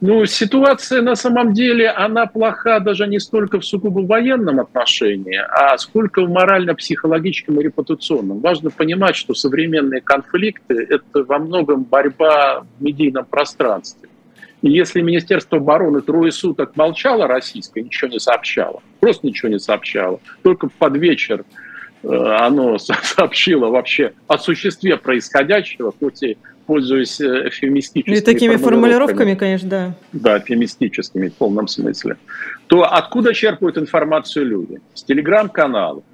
Ну, 0.00 0.26
ситуация 0.26 1.00
на 1.00 1.14
самом 1.14 1.52
деле, 1.52 1.88
она 1.88 2.26
плоха 2.26 2.80
даже 2.80 3.06
не 3.06 3.20
столько 3.20 3.60
в 3.60 3.64
сугубо 3.64 4.00
военном 4.00 4.58
отношении, 4.58 5.36
а 5.36 5.78
сколько 5.78 6.22
в 6.22 6.28
морально-психологическом 6.28 7.60
и 7.60 7.62
репутационном. 7.62 8.40
Важно 8.40 8.70
понимать, 8.70 9.14
что 9.14 9.32
современные 9.34 10.00
конфликты– 10.00 10.84
это 10.90 11.22
во 11.22 11.38
многом 11.38 11.84
борьба 11.84 12.62
в 12.62 12.82
медийном 12.82 13.26
пространстве. 13.26 14.08
И 14.62 14.70
если 14.70 15.02
Министерство 15.02 15.58
обороны 15.58 16.00
трое 16.00 16.32
суток 16.32 16.76
молчало 16.76 17.28
российское, 17.28 17.82
ничего 17.82 18.10
не 18.10 18.18
сообщало, 18.18 18.82
просто 18.98 19.28
ничего 19.28 19.50
не 19.50 19.60
сообщало, 19.60 20.20
только 20.42 20.68
под 20.68 20.96
вечер 20.96 21.44
оно 22.02 22.78
сообщило 22.78 23.68
вообще 23.68 24.12
о 24.26 24.38
существе 24.38 24.96
происходящего, 24.96 25.92
хоть 25.98 26.22
и 26.22 26.36
пользуюсь 26.66 27.20
э, 27.20 27.48
эфемистическими 27.48 28.16
И 28.16 28.20
такими 28.20 28.56
формулировками, 28.56 29.34
конечно, 29.34 29.68
да. 29.68 29.94
Да, 30.12 30.38
эфемистическими 30.38 31.28
в 31.28 31.34
полном 31.34 31.68
смысле. 31.68 32.16
То 32.66 32.84
откуда 32.84 33.34
черпают 33.34 33.78
информацию 33.78 34.46
люди? 34.46 34.80
С 34.94 35.02
телеграм-каналов. 35.02 36.04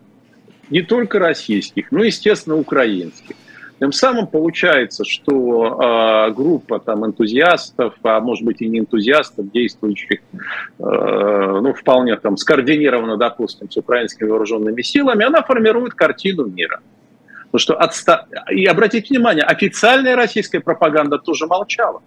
Не 0.71 0.83
только 0.83 1.18
российских, 1.18 1.92
но, 1.92 2.02
естественно, 2.02 2.57
украинских. 2.57 3.37
Тем 3.80 3.92
самым 3.92 4.26
получается, 4.26 5.04
что 5.04 5.80
э, 5.80 6.32
группа 6.32 6.80
там 6.80 7.06
энтузиастов, 7.06 7.94
а 8.02 8.20
может 8.20 8.44
быть 8.44 8.61
и 8.61 8.68
не 8.68 8.80
энтузиастов, 8.80 9.50
действующих, 9.52 10.20
э, 10.30 10.40
ну 10.78 11.73
вполне 11.73 12.16
там 12.16 12.37
скоординированно, 12.37 13.16
допустим, 13.16 13.70
с 13.70 13.76
украинскими 13.76 14.28
вооруженными 14.28 14.82
силами, 14.82 15.25
она 15.25 15.42
формирует 15.42 15.94
картину 15.94 16.47
мира. 16.47 16.80
Потому 17.50 17.61
что 17.61 17.75
отста... 17.76 18.26
И 18.50 18.66
обратите 18.66 19.14
внимание, 19.14 19.44
официальная 19.44 20.16
российская 20.16 20.61
пропаганда 20.61 21.18
тоже 21.18 21.47
молчала. 21.47 22.02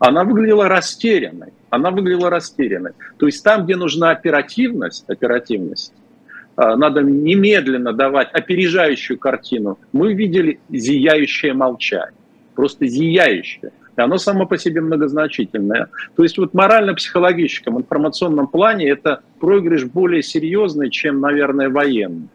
Она 0.00 0.24
выглядела 0.24 0.68
растерянной. 0.68 1.52
Она 1.70 1.90
выглядела 1.90 2.28
растерянной. 2.28 2.92
То 3.18 3.26
есть 3.26 3.42
там, 3.42 3.64
где 3.64 3.76
нужна 3.76 4.10
оперативность, 4.10 5.08
оперативность, 5.08 5.92
надо 6.58 7.02
немедленно 7.02 7.92
давать 7.92 8.32
опережающую 8.32 9.18
картину. 9.18 9.78
Мы 9.92 10.12
видели 10.14 10.58
зияющее 10.68 11.54
молчание. 11.54 12.18
Просто 12.56 12.86
зияющее. 12.86 13.70
И 13.96 14.00
оно 14.00 14.18
само 14.18 14.44
по 14.44 14.58
себе 14.58 14.80
многозначительное. 14.80 15.88
То 16.16 16.24
есть 16.24 16.36
вот 16.36 16.54
морально-психологическом, 16.54 17.78
информационном 17.78 18.48
плане 18.48 18.90
это 18.90 19.20
проигрыш 19.38 19.84
более 19.84 20.22
серьезный, 20.22 20.90
чем, 20.90 21.20
наверное, 21.20 21.68
военный. 21.68 22.28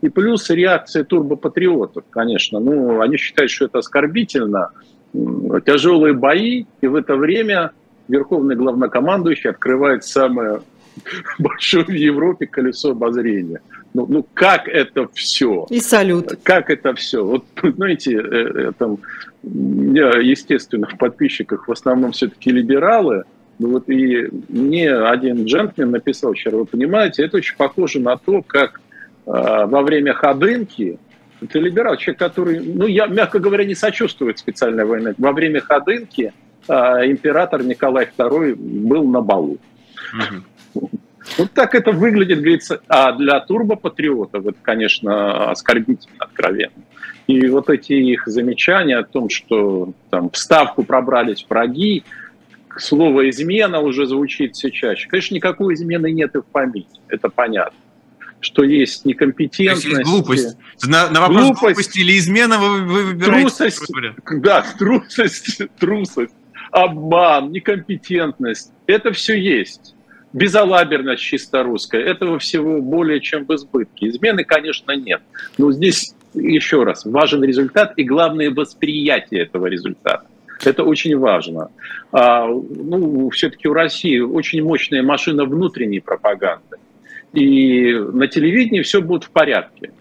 И 0.00 0.08
плюс 0.08 0.50
реакция 0.50 1.04
турбопатриотов, 1.04 2.04
конечно. 2.10 2.58
Ну, 2.58 3.00
они 3.00 3.16
считают, 3.16 3.50
что 3.50 3.66
это 3.66 3.78
оскорбительно. 3.78 4.70
Тяжелые 5.12 6.14
бои, 6.14 6.66
и 6.80 6.86
в 6.86 6.96
это 6.96 7.16
время 7.16 7.70
верховный 8.08 8.56
главнокомандующий 8.56 9.50
открывает 9.50 10.04
самое 10.04 10.60
большое 11.38 11.84
в 11.84 11.90
Европе 11.90 12.46
колесо 12.46 12.90
обозрения. 12.90 13.60
Ну, 13.94 14.06
ну 14.08 14.26
как 14.34 14.68
это 14.68 15.08
все? 15.14 15.66
И 15.70 15.80
салют. 15.80 16.38
Как 16.42 16.70
это 16.70 16.94
все? 16.94 17.24
Вот, 17.24 17.44
знаете, 17.62 18.16
э, 18.16 18.20
э, 18.20 18.72
там, 18.78 18.98
я, 19.42 20.18
естественно, 20.18 20.86
в 20.86 20.98
подписчиках 20.98 21.68
в 21.68 21.72
основном 21.72 22.12
все-таки 22.12 22.50
либералы, 22.50 23.24
ну 23.58 23.70
вот 23.70 23.88
и 23.88 24.28
мне 24.48 24.94
один 24.94 25.44
джентльмен 25.44 25.90
написал 25.90 26.32
вчера, 26.32 26.58
вы 26.58 26.66
понимаете, 26.66 27.24
это 27.24 27.38
очень 27.38 27.56
похоже 27.56 27.98
на 27.98 28.16
то, 28.16 28.42
как 28.42 28.80
Э, 29.28 29.66
во 29.66 29.82
время 29.82 30.14
ходынки, 30.14 30.98
это 31.42 31.58
либерал, 31.58 31.96
человек, 31.96 32.18
который, 32.18 32.60
ну, 32.60 32.86
я, 32.86 33.06
мягко 33.06 33.38
говоря, 33.38 33.64
не 33.64 33.74
сочувствует 33.74 34.38
специальной 34.38 34.86
войны. 34.86 35.14
Во 35.18 35.32
время 35.32 35.60
ходынки 35.60 36.32
э, 36.66 36.72
император 37.10 37.62
Николай 37.62 38.08
II 38.16 38.54
был 38.56 39.06
на 39.06 39.20
балу. 39.20 39.58
Угу. 40.14 40.42
Вот 41.36 41.52
так 41.52 41.74
это 41.74 41.92
выглядит, 41.92 42.38
говорится. 42.38 42.80
А 42.88 43.12
для 43.12 43.40
турбопатриотов 43.40 44.46
это, 44.46 44.58
конечно, 44.62 45.50
оскорбительно, 45.50 46.16
откровенно. 46.18 46.84
И 47.26 47.46
вот 47.48 47.68
эти 47.68 47.92
их 47.92 48.26
замечания 48.26 48.96
о 48.96 49.04
том, 49.04 49.28
что 49.28 49.92
там 50.10 50.30
в 50.30 50.36
ставку 50.38 50.82
пробрались 50.82 51.44
враги, 51.48 52.04
слово 52.78 53.28
«измена» 53.28 53.80
уже 53.80 54.06
звучит 54.06 54.54
все 54.54 54.70
чаще. 54.70 55.08
Конечно, 55.08 55.34
никакой 55.34 55.74
измены 55.74 56.10
нет 56.10 56.34
и 56.34 56.38
в 56.38 56.46
памяти, 56.46 57.00
это 57.08 57.28
понятно 57.28 57.78
что 58.40 58.62
есть 58.62 59.04
некомпетентность. 59.04 59.84
есть 59.84 60.02
глупость. 60.02 60.56
На, 60.86 61.10
на 61.10 61.22
вопрос 61.22 61.42
глупость, 61.42 61.62
глупости 61.62 61.98
или 61.98 62.18
измена 62.18 62.58
вы, 62.58 62.82
вы 62.82 63.04
выбираете? 63.06 63.40
Трусость, 63.48 63.92
да, 64.30 64.64
трусость, 64.78 65.60
трусость, 65.78 66.34
обман, 66.70 67.50
некомпетентность. 67.50 68.70
Это 68.86 69.12
все 69.12 69.34
есть. 69.34 69.96
Безалаберность 70.38 71.22
чисто 71.22 71.62
русская. 71.62 72.02
Этого 72.02 72.38
всего 72.38 72.80
более 72.80 73.20
чем 73.20 73.44
в 73.44 73.54
избытке. 73.54 74.08
Измены, 74.08 74.44
конечно, 74.44 74.92
нет. 74.92 75.20
Но 75.58 75.72
здесь, 75.72 76.14
еще 76.34 76.84
раз, 76.84 77.04
важен 77.04 77.42
результат 77.44 77.94
и 77.96 78.04
главное 78.04 78.50
восприятие 78.50 79.42
этого 79.42 79.66
результата. 79.66 80.26
Это 80.64 80.84
очень 80.84 81.16
важно. 81.16 81.70
А, 82.12 82.46
ну, 82.46 83.30
все-таки 83.30 83.68
у 83.68 83.72
России 83.72 84.18
очень 84.18 84.62
мощная 84.62 85.02
машина 85.02 85.44
внутренней 85.44 86.00
пропаганды 86.00 86.78
и 87.32 87.94
на 87.94 88.26
телевидении 88.26 88.82
все 88.82 89.00
будет 89.00 89.24
в 89.24 89.30
порядке. 89.30 89.92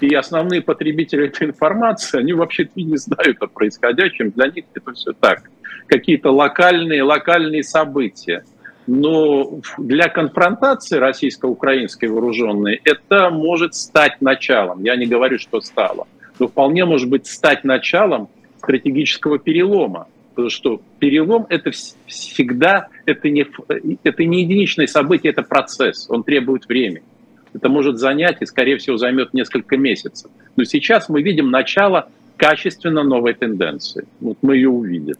И 0.00 0.14
основные 0.14 0.60
потребители 0.60 1.26
этой 1.26 1.48
информации, 1.48 2.18
они 2.18 2.32
вообще 2.32 2.68
не 2.74 2.96
знают 2.96 3.38
о 3.40 3.46
происходящем. 3.46 4.30
Для 4.30 4.48
них 4.48 4.64
это 4.74 4.92
все 4.92 5.12
так. 5.12 5.44
Какие-то 5.86 6.30
локальные, 6.30 7.02
локальные 7.02 7.62
события. 7.62 8.44
Но 8.86 9.60
для 9.78 10.08
конфронтации 10.08 10.98
российско-украинской 10.98 12.06
вооруженной 12.06 12.80
это 12.84 13.30
может 13.30 13.74
стать 13.74 14.20
началом. 14.20 14.82
Я 14.84 14.96
не 14.96 15.06
говорю, 15.06 15.38
что 15.38 15.60
стало. 15.60 16.06
Но 16.38 16.48
вполне 16.48 16.84
может 16.84 17.08
быть 17.08 17.26
стать 17.26 17.64
началом 17.64 18.28
стратегического 18.58 19.38
перелома 19.38 20.06
Потому 20.36 20.50
что 20.50 20.82
перелом 20.98 21.46
это 21.48 21.70
всегда, 22.06 22.88
это 23.06 23.30
не, 23.30 23.46
это 24.04 24.22
не 24.22 24.42
единичное 24.42 24.86
событие, 24.86 25.32
это 25.32 25.42
процесс, 25.42 26.10
он 26.10 26.24
требует 26.24 26.68
времени. 26.68 27.02
Это 27.54 27.70
может 27.70 27.96
занять 27.96 28.42
и, 28.42 28.44
скорее 28.44 28.76
всего, 28.76 28.98
займет 28.98 29.32
несколько 29.32 29.78
месяцев. 29.78 30.30
Но 30.56 30.64
сейчас 30.64 31.08
мы 31.08 31.22
видим 31.22 31.50
начало 31.50 32.10
качественно 32.36 33.02
новой 33.02 33.32
тенденции. 33.32 34.06
Вот 34.20 34.36
мы 34.42 34.56
ее 34.56 34.68
увидим. 34.68 35.14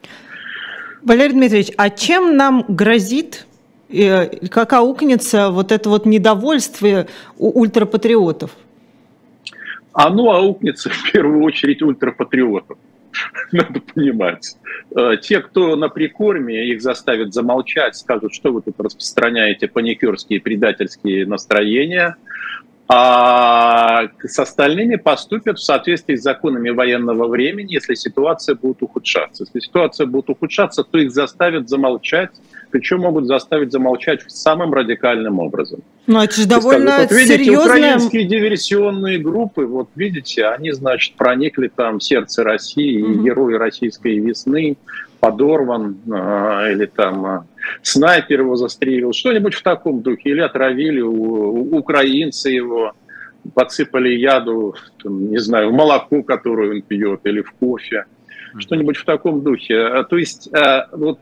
Валерий 1.02 1.32
Дмитриевич, 1.32 1.73
а 1.78 1.88
чем 1.88 2.37
нам 2.37 2.66
грозит 2.68 3.46
как 4.50 4.72
аукнется 4.72 5.50
вот 5.50 5.72
это 5.72 5.88
вот 5.88 6.06
недовольствие 6.06 7.06
у 7.38 7.60
ультрапатриотов? 7.60 8.50
Оно 9.92 10.32
аукнется 10.32 10.90
в 10.90 11.12
первую 11.12 11.42
очередь 11.42 11.82
ультрапатриотов. 11.82 12.76
надо 13.52 13.80
понимать. 13.80 14.56
Э, 14.94 15.16
те, 15.20 15.40
кто 15.40 15.76
на 15.76 15.88
прикорме, 15.88 16.68
их 16.68 16.82
заставят 16.82 17.32
замолчать, 17.32 17.96
скажут, 17.96 18.34
что 18.34 18.52
вы 18.52 18.62
тут 18.62 18.74
распространяете 18.78 19.68
паникерские 19.68 20.40
предательские 20.40 21.26
настроения, 21.26 22.16
а 22.88 24.08
с 24.22 24.38
остальными 24.38 24.94
поступят 24.94 25.58
в 25.58 25.62
соответствии 25.62 26.14
с 26.14 26.22
законами 26.22 26.70
военного 26.70 27.26
времени, 27.26 27.74
если 27.74 27.94
ситуация 27.94 28.54
будет 28.54 28.80
ухудшаться. 28.82 29.44
Если 29.44 29.66
ситуация 29.66 30.06
будет 30.06 30.30
ухудшаться, 30.30 30.84
то 30.84 30.98
их 30.98 31.10
заставят 31.10 31.68
замолчать, 31.68 32.30
причем 32.70 33.00
могут 33.00 33.26
заставить 33.26 33.73
замолчать 33.73 34.20
самым 34.28 34.73
радикальным 34.75 35.38
образом. 35.38 35.80
Ну, 36.06 36.20
это 36.20 36.35
же 36.35 36.46
довольно 36.46 36.92
скажут, 36.92 37.11
вот 37.11 37.18
видите, 37.18 37.44
серьезная... 37.44 37.66
украинские 37.66 38.25
диверсионные 38.25 39.18
группы, 39.18 39.66
вот 39.66 39.88
видите, 39.96 40.46
они, 40.46 40.73
значит, 40.73 41.14
проникли 41.16 41.68
там 41.68 41.99
в 41.99 42.04
сердце 42.04 42.44
России, 42.44 43.02
угу. 43.02 43.23
герои 43.23 43.54
российской 43.54 44.18
весны, 44.18 44.76
подорван, 45.20 45.96
э, 46.06 46.73
или 46.73 46.87
там 46.87 47.26
э, 47.26 47.40
снайпер 47.82 48.40
его 48.40 48.56
застрелил, 48.56 49.12
что-нибудь 49.12 49.54
в 49.54 49.62
таком 49.62 50.02
духе, 50.02 50.30
или 50.30 50.40
отравили 50.40 51.00
у, 51.00 51.12
у, 51.12 51.78
украинцы 51.78 52.50
его. 52.50 52.92
подсыпали 53.54 54.11
яду, 54.11 54.75
там, 55.02 55.30
не 55.30 55.38
знаю, 55.38 55.70
в 55.70 55.73
молоко, 55.73 56.23
которое 56.23 56.70
он 56.70 56.82
пьет, 56.82 57.20
или 57.25 57.42
в 57.42 57.52
кофе, 57.52 58.04
что-нибудь 58.58 58.96
в 58.96 59.04
таком 59.04 59.42
духе. 59.42 59.78
А, 59.78 60.04
то 60.04 60.16
есть 60.16 60.52
а, 60.54 60.88
вот 60.92 61.18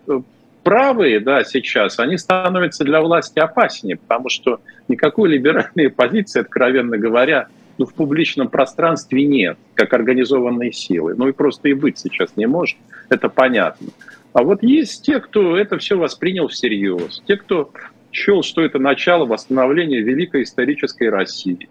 правые, 0.65 1.21
да, 1.21 1.45
сейчас, 1.45 2.01
они 2.01 2.19
становятся 2.19 2.85
для 2.85 3.01
власти 3.01 3.39
опаснее, 3.39 3.97
потому 3.97 4.29
что 4.29 4.61
никакой 4.89 5.29
либеральной 5.29 5.91
позиции, 5.91 6.41
откровенно 6.41 6.99
говоря, 6.99 7.47
ну, 7.79 7.87
в 7.87 7.95
публичном 7.95 8.49
пространстве 8.49 9.25
нет, 9.25 9.59
как 9.75 9.93
организованной 9.93 10.73
силы. 10.73 11.15
Ну 11.17 11.29
и 11.29 11.33
просто 11.33 11.69
и 11.69 11.75
быть 11.75 11.99
сейчас 11.99 12.37
не 12.37 12.47
может, 12.47 12.79
это 13.09 13.29
понятно. 13.29 13.89
А 14.33 14.43
вот 14.43 14.63
есть 14.63 15.05
те, 15.05 15.21
кто 15.21 15.57
это 15.57 15.79
все 15.79 15.97
воспринял 15.97 16.49
всерьез, 16.49 17.23
те, 17.27 17.37
кто 17.37 17.71
счел, 18.11 18.43
что 18.43 18.63
это 18.63 18.79
начало 18.79 19.27
восстановления 19.27 20.01
великой 20.01 20.45
исторической 20.45 21.09
России, 21.09 21.69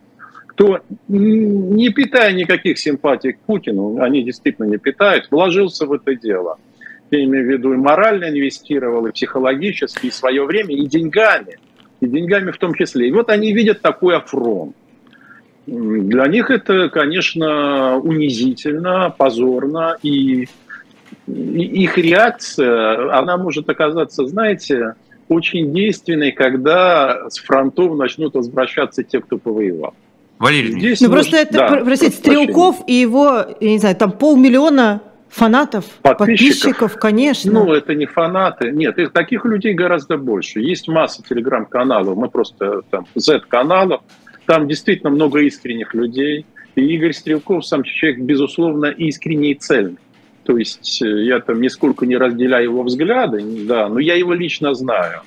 кто, 0.47 0.81
не 1.07 1.89
питая 1.89 2.31
никаких 2.33 2.77
симпатий 2.77 3.33
к 3.33 3.39
Путину, 3.39 4.01
они 4.01 4.23
действительно 4.23 4.65
не 4.65 4.77
питают, 4.77 5.27
вложился 5.31 5.85
в 5.85 5.93
это 5.93 6.15
дело. 6.15 6.57
Я 7.13 7.23
имею 7.25 7.45
в 7.45 7.49
виду 7.49 7.73
и 7.73 7.77
морально 7.77 8.29
инвестировал, 8.29 9.05
и 9.05 9.11
психологически, 9.11 10.07
и 10.07 10.11
свое 10.11 10.43
время, 10.45 10.73
и 10.75 10.87
деньгами, 10.87 11.59
и 11.99 12.07
деньгами 12.07 12.49
в 12.49 12.57
том 12.57 12.73
числе. 12.73 13.07
И 13.07 13.11
вот 13.11 13.29
они 13.29 13.53
видят 13.53 13.81
такой 13.81 14.17
афронт. 14.17 14.75
Для 15.67 16.25
них 16.25 16.49
это, 16.49 16.89
конечно, 16.89 17.97
унизительно, 17.97 19.13
позорно, 19.15 19.95
и, 20.01 20.47
их 21.27 21.97
реакция, 21.99 23.15
она 23.15 23.37
может 23.37 23.69
оказаться, 23.69 24.25
знаете, 24.25 24.95
очень 25.29 25.71
действенной, 25.71 26.31
когда 26.31 27.29
с 27.29 27.37
фронтов 27.37 27.95
начнут 27.95 28.33
возвращаться 28.33 29.03
те, 29.03 29.21
кто 29.21 29.37
повоевал. 29.37 29.93
Валерий, 30.39 30.79
Здесь 30.79 30.99
ну 30.99 31.09
может, 31.09 31.29
просто 31.29 31.47
это, 31.47 31.53
да, 31.59 31.81
простите, 31.85 32.11
Стрелков 32.11 32.77
и 32.87 32.93
его, 32.93 33.45
я 33.59 33.69
не 33.69 33.77
знаю, 33.77 33.95
там 33.95 34.11
полмиллиона 34.13 35.03
фанатов, 35.33 35.85
подписчиков, 36.01 36.27
подписчиков, 36.27 36.97
конечно. 36.99 37.51
Ну, 37.51 37.73
это 37.73 37.95
не 37.95 38.05
фанаты. 38.05 38.71
Нет, 38.71 38.97
их, 38.99 39.11
таких 39.11 39.45
людей 39.45 39.73
гораздо 39.73 40.17
больше. 40.17 40.59
Есть 40.59 40.87
масса 40.87 41.23
телеграм-каналов, 41.27 42.15
мы 42.15 42.29
просто 42.29 42.81
там 42.89 43.07
Z-каналов, 43.15 44.01
там 44.45 44.67
действительно 44.67 45.09
много 45.09 45.39
искренних 45.39 45.93
людей. 45.93 46.45
И 46.75 46.81
Игорь 46.81 47.13
Стрелков 47.13 47.65
сам 47.65 47.83
человек, 47.83 48.19
безусловно, 48.21 48.87
искренний 48.87 49.51
и 49.51 49.55
цельный. 49.55 49.99
То 50.43 50.57
есть 50.57 51.01
э, 51.01 51.23
я 51.25 51.39
там 51.39 51.61
нисколько 51.61 52.05
не 52.05 52.17
разделяю 52.17 52.65
его 52.65 52.83
взгляды, 52.83 53.43
да, 53.65 53.87
но 53.89 53.99
я 53.99 54.15
его 54.15 54.33
лично 54.33 54.73
знаю. 54.73 55.21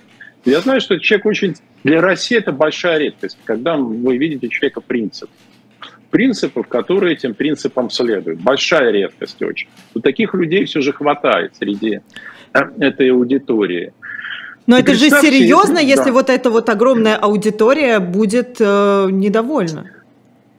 Я 0.45 0.61
знаю, 0.61 0.81
что 0.81 0.99
человек 0.99 1.27
очень... 1.27 1.55
Для 1.85 2.01
России 2.01 2.37
это 2.37 2.51
большая 2.53 2.99
редкость, 2.99 3.39
когда 3.45 3.77
вы 3.77 4.17
видите 4.17 4.49
человека 4.49 4.81
принцип. 4.81 5.31
Принципов, 6.17 6.67
которые 6.67 7.13
этим 7.13 7.35
принципам 7.35 7.91
следуют. 7.91 8.41
Большая 8.41 8.91
редкость 8.91 9.43
очень. 9.43 9.69
Но 9.95 10.01
таких 10.01 10.33
людей 10.33 10.65
все 10.65 10.81
же 10.81 10.95
хватает 10.95 11.55
среди 11.57 12.01
э, 12.55 12.59
этой 12.79 13.11
аудитории. 13.13 13.93
Но 14.67 14.79
это 14.79 14.95
же 14.95 15.11
серьезно, 15.11 15.79
если 15.79 16.07
да. 16.07 16.13
вот 16.13 16.31
эта 16.31 16.49
вот 16.49 16.71
огромная 16.71 17.17
аудитория 17.17 17.99
будет 17.99 18.57
э, 18.61 19.09
недовольна. 19.11 19.91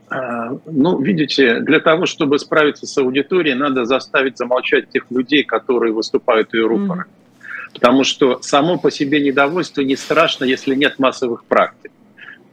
А, 0.10 0.60
ну, 0.68 1.02
видите, 1.02 1.62
для 1.62 1.80
того, 1.80 2.06
чтобы 2.06 2.38
справиться 2.38 2.86
с 2.86 2.96
аудиторией, 3.00 3.56
надо 3.56 3.86
заставить 3.86 4.38
замолчать 4.38 4.92
тех 4.92 5.06
людей, 5.10 5.44
которые 5.44 5.92
выступают 5.92 6.54
ее 6.54 6.68
рупоры. 6.68 7.02
Mm. 7.02 7.74
Потому 7.74 8.04
что 8.04 8.40
само 8.44 8.78
по 8.78 8.92
себе 8.92 9.22
недовольство 9.22 9.82
не 9.82 9.96
страшно, 9.96 10.46
если 10.46 10.76
нет 10.76 11.00
массовых 11.00 11.46
практик. 11.46 11.92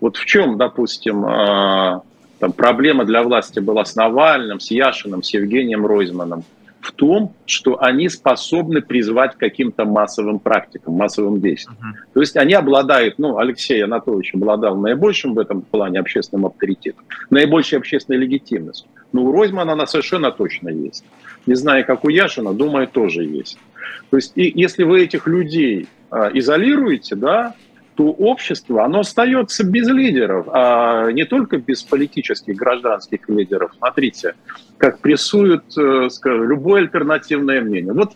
Вот 0.00 0.16
в 0.16 0.24
чем, 0.24 0.56
допустим, 0.56 1.26
а, 1.26 2.00
там, 2.44 2.52
проблема 2.52 3.06
для 3.06 3.22
власти 3.22 3.58
была 3.58 3.86
с 3.86 3.96
Навальным, 3.96 4.60
с 4.60 4.70
Яшиным, 4.70 5.22
с 5.22 5.32
Евгением 5.32 5.86
Ройзманом– 5.86 6.44
в 6.84 6.92
том, 6.92 7.34
что 7.46 7.82
они 7.82 8.10
способны 8.10 8.82
призвать 8.82 9.34
к 9.34 9.38
каким-то 9.38 9.86
массовым 9.86 10.38
практикам, 10.38 10.94
массовым 10.94 11.40
действиям. 11.40 11.78
Uh-huh. 11.80 12.12
То 12.12 12.20
есть 12.20 12.36
они 12.36 12.52
обладают, 12.52 13.18
ну, 13.18 13.38
Алексей 13.38 13.82
Анатольевич 13.82 14.34
обладал 14.34 14.76
наибольшим 14.76 15.32
в 15.32 15.38
этом 15.38 15.62
плане 15.62 16.00
общественным 16.00 16.44
авторитетом, 16.44 17.04
наибольшей 17.30 17.78
общественной 17.78 18.18
легитимностью. 18.18 18.90
Но 19.12 19.24
у 19.24 19.32
Ройзмана 19.32 19.72
она 19.72 19.86
совершенно 19.86 20.30
точно 20.30 20.68
есть. 20.68 21.04
Не 21.46 21.54
знаю, 21.54 21.86
как 21.86 22.04
у 22.04 22.10
Яшина, 22.10 22.52
думаю, 22.52 22.86
тоже 22.86 23.24
есть. 23.24 23.58
То 24.10 24.18
есть 24.18 24.32
и 24.34 24.52
если 24.54 24.84
вы 24.84 25.02
этих 25.02 25.26
людей 25.26 25.88
а, 26.10 26.30
изолируете, 26.34 27.16
да, 27.16 27.54
то 27.94 28.04
общество, 28.08 28.84
оно 28.84 29.00
остается 29.00 29.64
без 29.64 29.88
лидеров, 29.88 30.46
а 30.52 31.10
не 31.12 31.24
только 31.24 31.58
без 31.58 31.82
политических, 31.82 32.56
гражданских 32.56 33.28
лидеров. 33.28 33.72
Смотрите, 33.78 34.34
как 34.78 34.98
прессуют 34.98 35.64
э, 35.78 36.08
скажем, 36.10 36.48
любое 36.48 36.82
альтернативное 36.82 37.60
мнение. 37.60 37.92
Вот 37.92 38.12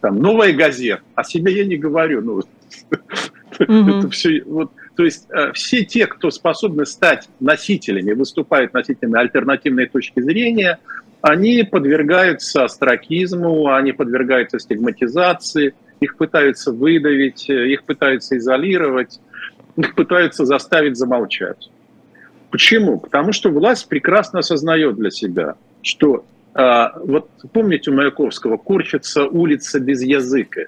там 0.00 0.18
новая 0.18 0.52
газета, 0.52 1.02
о 1.14 1.24
себе 1.24 1.56
я 1.56 1.64
не 1.64 1.76
говорю. 1.76 2.20
Ну, 2.20 2.40
mm-hmm. 3.58 3.98
это 3.98 4.10
все, 4.10 4.42
вот, 4.44 4.72
то 4.96 5.04
есть 5.04 5.26
э, 5.30 5.52
все 5.52 5.84
те, 5.84 6.06
кто 6.06 6.30
способны 6.30 6.84
стать 6.86 7.28
носителями, 7.40 8.12
выступают 8.12 8.74
носителями 8.74 9.18
альтернативной 9.18 9.86
точки 9.86 10.20
зрения, 10.20 10.78
они 11.22 11.62
подвергаются 11.62 12.64
астракизму, 12.64 13.72
они 13.72 13.92
подвергаются 13.92 14.58
стигматизации, 14.58 15.74
их 16.02 16.16
пытаются 16.16 16.72
выдавить, 16.72 17.48
э, 17.48 17.68
их 17.68 17.84
пытаются 17.84 18.36
изолировать, 18.36 19.20
их 19.76 19.94
пытаются 19.94 20.44
заставить 20.44 20.96
замолчать. 20.96 21.70
Почему? 22.50 23.00
Потому 23.00 23.32
что 23.32 23.50
власть 23.50 23.88
прекрасно 23.88 24.40
осознает 24.40 24.96
для 24.96 25.10
себя, 25.10 25.54
что 25.82 26.24
а, 26.54 26.92
вот 26.98 27.30
помните 27.52 27.90
у 27.90 27.94
Маяковского 27.94 28.58
«Корчится 28.58 29.24
улица 29.24 29.80
без 29.80 30.02
языка», 30.02 30.62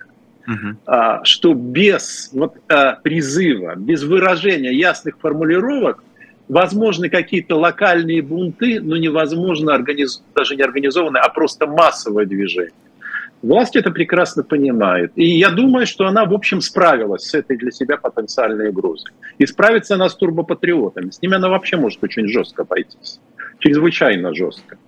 угу. 0.47 0.77
а, 0.87 1.23
что 1.25 1.53
без 1.53 2.31
вот, 2.33 2.57
а, 2.69 2.95
призыва, 3.03 3.75
без 3.77 4.03
выражения 4.03 4.73
ясных 4.73 5.19
формулировок 5.19 6.03
возможны 6.49 7.11
какие-то 7.11 7.57
локальные 7.57 8.23
бунты, 8.23 8.81
но 8.81 8.97
невозможно 8.97 9.75
организ... 9.75 10.23
даже 10.35 10.57
не 10.57 10.63
организованное, 10.63 11.23
а 11.23 11.29
просто 11.29 11.67
массовое 11.67 12.27
движение. 12.27 12.73
Власть 13.45 13.77
это 13.77 13.91
прекрасно 13.91 14.43
понимает. 14.43 15.13
И 15.17 15.27
я 15.39 15.51
думаю, 15.51 15.87
что 15.87 16.07
она, 16.07 16.25
в 16.25 16.33
общем, 16.33 16.63
справилась 16.63 17.25
с 17.25 17.35
этой 17.35 17.59
для 17.59 17.71
себя 17.71 17.99
потенциальной 17.99 18.71
угрозой. 18.71 19.13
И 19.37 19.45
справится 19.45 19.97
она 19.97 20.09
с 20.09 20.15
турбопатриотами. 20.17 21.11
С 21.11 21.21
ними 21.21 21.35
она 21.35 21.51
вообще 21.51 21.77
может 21.77 22.03
очень 22.03 22.27
жестко 22.27 22.65
пойти, 22.65 22.97
Чрезвычайно 23.59 24.35
жестко. 24.35 24.79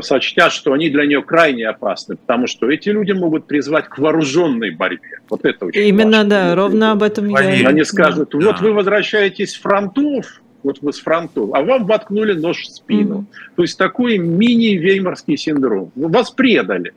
Сочтя, 0.00 0.48
что 0.48 0.72
они 0.72 0.88
для 0.88 1.04
нее 1.04 1.22
крайне 1.22 1.68
опасны, 1.68 2.16
потому 2.16 2.46
что 2.46 2.70
эти 2.70 2.88
люди 2.88 3.12
могут 3.12 3.46
призвать 3.46 3.86
к 3.88 3.98
вооруженной 3.98 4.70
борьбе. 4.70 5.18
Вот 5.28 5.44
это 5.44 5.66
очень 5.66 5.86
Именно, 5.86 6.18
важно. 6.18 6.30
да, 6.30 6.54
ровно 6.54 6.92
об 6.92 7.02
этом 7.02 7.28
я 7.28 7.68
Они 7.68 7.84
скажут, 7.84 8.30
да. 8.32 8.38
вот 8.38 8.60
вы 8.60 8.72
возвращаетесь 8.72 9.52
с 9.52 9.60
фронтов, 9.60 10.40
вот 10.62 10.78
вы 10.80 10.90
с 10.90 11.00
фронтов, 11.00 11.50
а 11.52 11.62
вам 11.62 11.84
воткнули 11.84 12.32
нож 12.32 12.62
в 12.62 12.74
спину. 12.74 13.26
Mm-hmm. 13.28 13.50
То 13.56 13.62
есть 13.62 13.76
такой 13.76 14.16
мини-веймарский 14.16 15.36
синдром. 15.36 15.92
Вас 15.94 16.30
предали. 16.30 16.94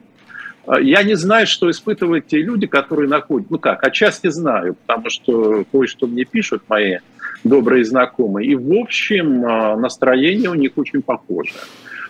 А, 0.68 0.80
я 0.80 1.02
не 1.02 1.14
знаю, 1.14 1.46
что 1.46 1.70
испытывают 1.70 2.26
те 2.26 2.42
люди, 2.42 2.66
которые 2.66 3.08
находят, 3.08 3.50
ну 3.50 3.58
как, 3.58 3.82
отчасти 3.84 4.28
знаю, 4.28 4.74
потому 4.74 5.08
что 5.08 5.64
кое-что 5.72 6.06
мне 6.06 6.24
пишут 6.24 6.62
мои 6.68 6.98
добрые 7.42 7.84
знакомые. 7.84 8.50
И 8.50 8.54
в 8.54 8.72
общем 8.74 9.44
а, 9.44 9.76
настроение 9.76 10.50
у 10.50 10.54
них 10.54 10.72
очень 10.76 11.02
похоже. 11.02 11.54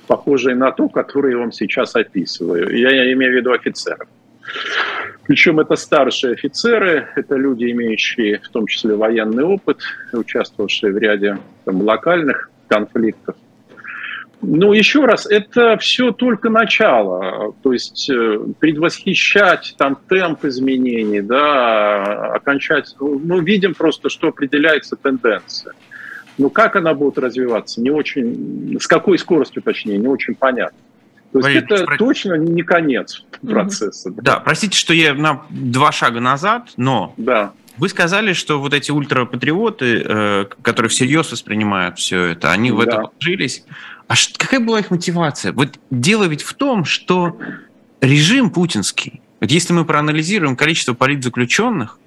Похожее 0.09 0.57
на 0.57 0.73
то, 0.73 0.89
которое 0.89 1.35
я 1.35 1.39
вам 1.39 1.53
сейчас 1.53 1.95
описываю. 1.95 2.77
Я 2.77 3.13
имею 3.13 3.33
в 3.33 3.37
виду 3.37 3.53
офицеров. 3.53 4.09
Причем 5.25 5.61
это 5.61 5.77
старшие 5.77 6.33
офицеры, 6.33 7.09
это 7.15 7.37
люди, 7.37 7.71
имеющие 7.71 8.39
в 8.39 8.49
том 8.49 8.67
числе 8.67 8.95
военный 8.97 9.45
опыт, 9.45 9.81
участвовавшие 10.13 10.93
в 10.93 10.97
ряде 10.97 11.39
там, 11.67 11.83
локальных 11.83 12.51
конфликтов. 12.67 13.37
Ну, 14.41 14.73
еще 14.73 15.05
раз, 15.05 15.27
это 15.27 15.77
все 15.79 16.13
только 16.13 16.49
начало. 16.49 17.55
То 17.63 17.73
есть 17.73 18.09
э, 18.09 18.39
предвосхищать 18.61 19.75
там 19.77 19.99
темп 20.09 20.45
изменений, 20.45 21.21
да, 21.21 22.35
окончать. 22.35 22.95
Мы 23.01 23.41
видим 23.43 23.75
просто, 23.75 24.09
что 24.09 24.29
определяется 24.29 24.97
тенденция. 24.97 25.75
Ну, 26.39 26.51
как 26.51 26.77
она 26.77 26.95
будет 26.95 27.19
развиваться, 27.19 27.81
не 27.81 27.91
очень, 27.91 28.79
с 28.81 28.87
какой 28.87 29.19
скоростью, 29.19 29.61
точнее, 29.61 29.99
не 29.99 30.07
очень 30.07 30.37
понятно. 30.37 30.79
То 31.33 31.39
есть 31.41 31.49
Валерий, 31.49 31.65
это 31.65 31.85
про... 31.85 31.99
точно 31.99 32.35
не 32.35 32.63
конец 32.63 33.25
процесса. 33.47 34.11
Да. 34.11 34.23
да, 34.23 34.41
простите, 34.41 34.79
что 34.79 34.95
я 34.95 35.15
на 35.15 35.43
два 35.51 35.91
шага 35.93 36.21
назад, 36.21 36.71
но 36.77 37.13
да. 37.17 37.53
Вы 37.77 37.89
сказали, 37.89 38.33
что 38.33 38.61
вот 38.61 38.75
эти 38.75 38.91
ультрапатриоты, 38.91 40.03
э, 40.05 40.47
которые 40.63 40.91
всерьез 40.91 41.31
воспринимают 41.31 41.99
все 41.99 42.25
это, 42.25 42.51
они 42.51 42.73
в 42.73 42.79
да. 42.79 42.83
это 42.85 43.01
вложились. 43.03 43.65
А 44.09 44.15
какая 44.37 44.61
была 44.61 44.81
их 44.81 44.91
мотивация? 44.91 45.53
Вот 45.53 45.79
дело 45.91 46.25
ведь 46.25 46.43
в 46.43 46.55
том, 46.55 46.85
что 46.85 47.39
режим 48.01 48.51
путинский, 48.51 49.21
вот 49.41 49.51
если 49.51 49.73
мы 49.73 49.85
проанализируем 49.85 50.57
количество 50.57 50.95
политзаключенных, 50.95 51.99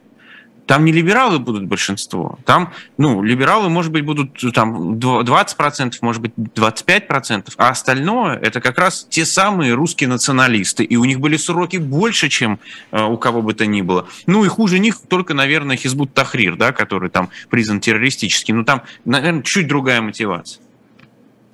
там 0.66 0.86
не 0.86 0.92
либералы 0.92 1.40
будут 1.40 1.66
большинство. 1.66 2.40
Там, 2.46 2.72
ну, 2.98 3.22
либералы, 3.22 3.70
может 3.70 3.92
быть, 3.92 4.06
будут 4.06 4.40
там 4.54 4.94
20%, 4.94 5.94
может 6.02 6.22
быть, 6.22 6.32
25%, 6.38 7.54
а 7.58 7.70
остальное 7.70 8.38
это 8.38 8.62
как 8.62 8.78
раз 8.78 9.06
те 9.10 9.26
самые 9.26 9.74
русские 9.74 10.08
националисты. 10.08 10.84
И 10.86 10.96
у 10.96 11.06
них 11.06 11.20
были 11.20 11.36
сроки 11.36 11.78
больше, 11.78 12.30
чем 12.30 12.60
э, 12.92 13.04
у 13.04 13.18
кого 13.18 13.42
бы 13.42 13.54
то 13.54 13.66
ни 13.66 13.82
было. 13.82 14.08
Ну, 14.28 14.46
и 14.46 14.48
хуже 14.48 14.80
них 14.80 14.98
только, 15.10 15.34
наверное, 15.34 15.76
Хизбут 15.76 16.14
Тахрир, 16.14 16.56
да, 16.56 16.72
который 16.72 17.10
там 17.10 17.30
признан 17.50 17.82
террористическим. 17.82 18.60
Ну, 18.60 18.64
там, 18.64 18.84
наверное, 19.04 19.44
чуть 19.44 19.68
другая 19.68 20.02
мотивация. 20.02 20.62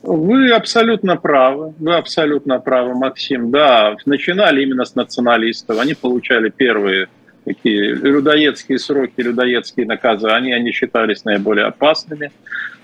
Вы 0.10 0.52
абсолютно 0.52 1.18
правы, 1.18 1.74
вы 1.80 1.96
абсолютно 1.96 2.60
правы, 2.60 2.96
Максим. 2.96 3.52
Да, 3.52 3.98
начинали 4.06 4.64
именно 4.64 4.86
с 4.86 4.96
националистов. 4.96 5.80
Они 5.82 5.96
получали 5.96 6.48
первые 6.48 7.10
такие 7.44 7.94
людоедские 7.94 8.80
сроки, 8.80 9.20
людоедские 9.20 9.86
наказания, 9.86 10.56
они 10.56 10.72
считались 10.72 11.26
наиболее 11.26 11.66
опасными. 11.66 12.32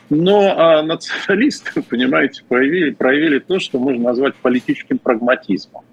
Но 0.10 0.54
а, 0.58 0.84
националисты, 0.84 1.82
понимаете, 1.90 2.44
проявили, 2.46 2.92
проявили 2.92 3.40
то, 3.40 3.58
что 3.58 3.80
можно 3.80 4.04
назвать 4.04 4.36
политическим 4.36 4.98
прагматизмом. 4.98 5.84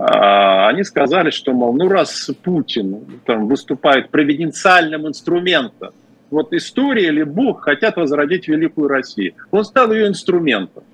А, 0.00 0.66
они 0.68 0.82
сказали, 0.82 1.30
что, 1.30 1.52
мол, 1.52 1.74
ну 1.76 1.88
раз 1.88 2.28
Путин 2.42 3.20
там, 3.24 3.46
выступает 3.46 4.10
провиденциальным 4.10 5.06
инструментом, 5.06 5.92
вот 6.30 6.52
история 6.52 7.08
или 7.08 7.22
Бог 7.22 7.62
хотят 7.62 7.96
возродить 7.96 8.48
великую 8.48 8.88
Россию, 8.88 9.34
он 9.50 9.64
стал 9.64 9.92
ее 9.92 10.08
инструментом 10.08 10.84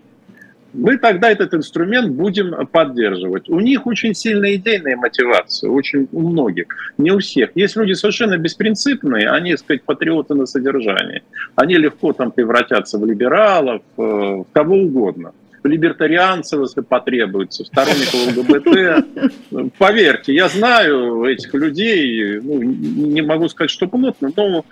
мы 0.75 0.97
тогда 0.97 1.31
этот 1.31 1.55
инструмент 1.55 2.11
будем 2.13 2.67
поддерживать. 2.67 3.49
У 3.49 3.61
них 3.61 3.87
очень 3.87 4.15
сильная 4.15 4.55
идейная 4.55 4.97
мотивация, 4.97 5.71
очень 5.71 6.09
у 6.13 6.29
многих, 6.29 6.67
не 6.99 7.11
у 7.11 7.19
всех. 7.19 7.51
Есть 7.55 7.77
люди 7.77 7.93
совершенно 7.93 8.37
беспринципные, 8.39 9.31
они, 9.31 9.53
так 9.53 9.61
сказать, 9.61 9.83
патриоты 9.83 10.35
на 10.35 10.47
содержании. 10.47 11.23
Они 11.55 11.77
легко 11.77 12.13
там 12.13 12.33
превратятся 12.33 12.99
в 12.99 13.07
либералов, 13.07 13.83
э, 13.99 14.03
в 14.03 14.47
кого 14.53 14.77
угодно 14.77 15.33
либертарианцев, 15.65 16.61
если 16.61 16.81
потребуется, 16.81 17.65
сторонников 17.65 18.37
ЛГБТ. 18.37 19.73
Поверьте, 19.79 20.35
я 20.35 20.49
знаю 20.49 21.25
этих 21.25 21.53
людей, 21.55 22.41
ну, 22.41 22.63
не 22.63 23.23
могу 23.23 23.49
сказать, 23.49 23.71
что 23.71 23.87
плотно, 23.87 24.31
но 24.37 24.65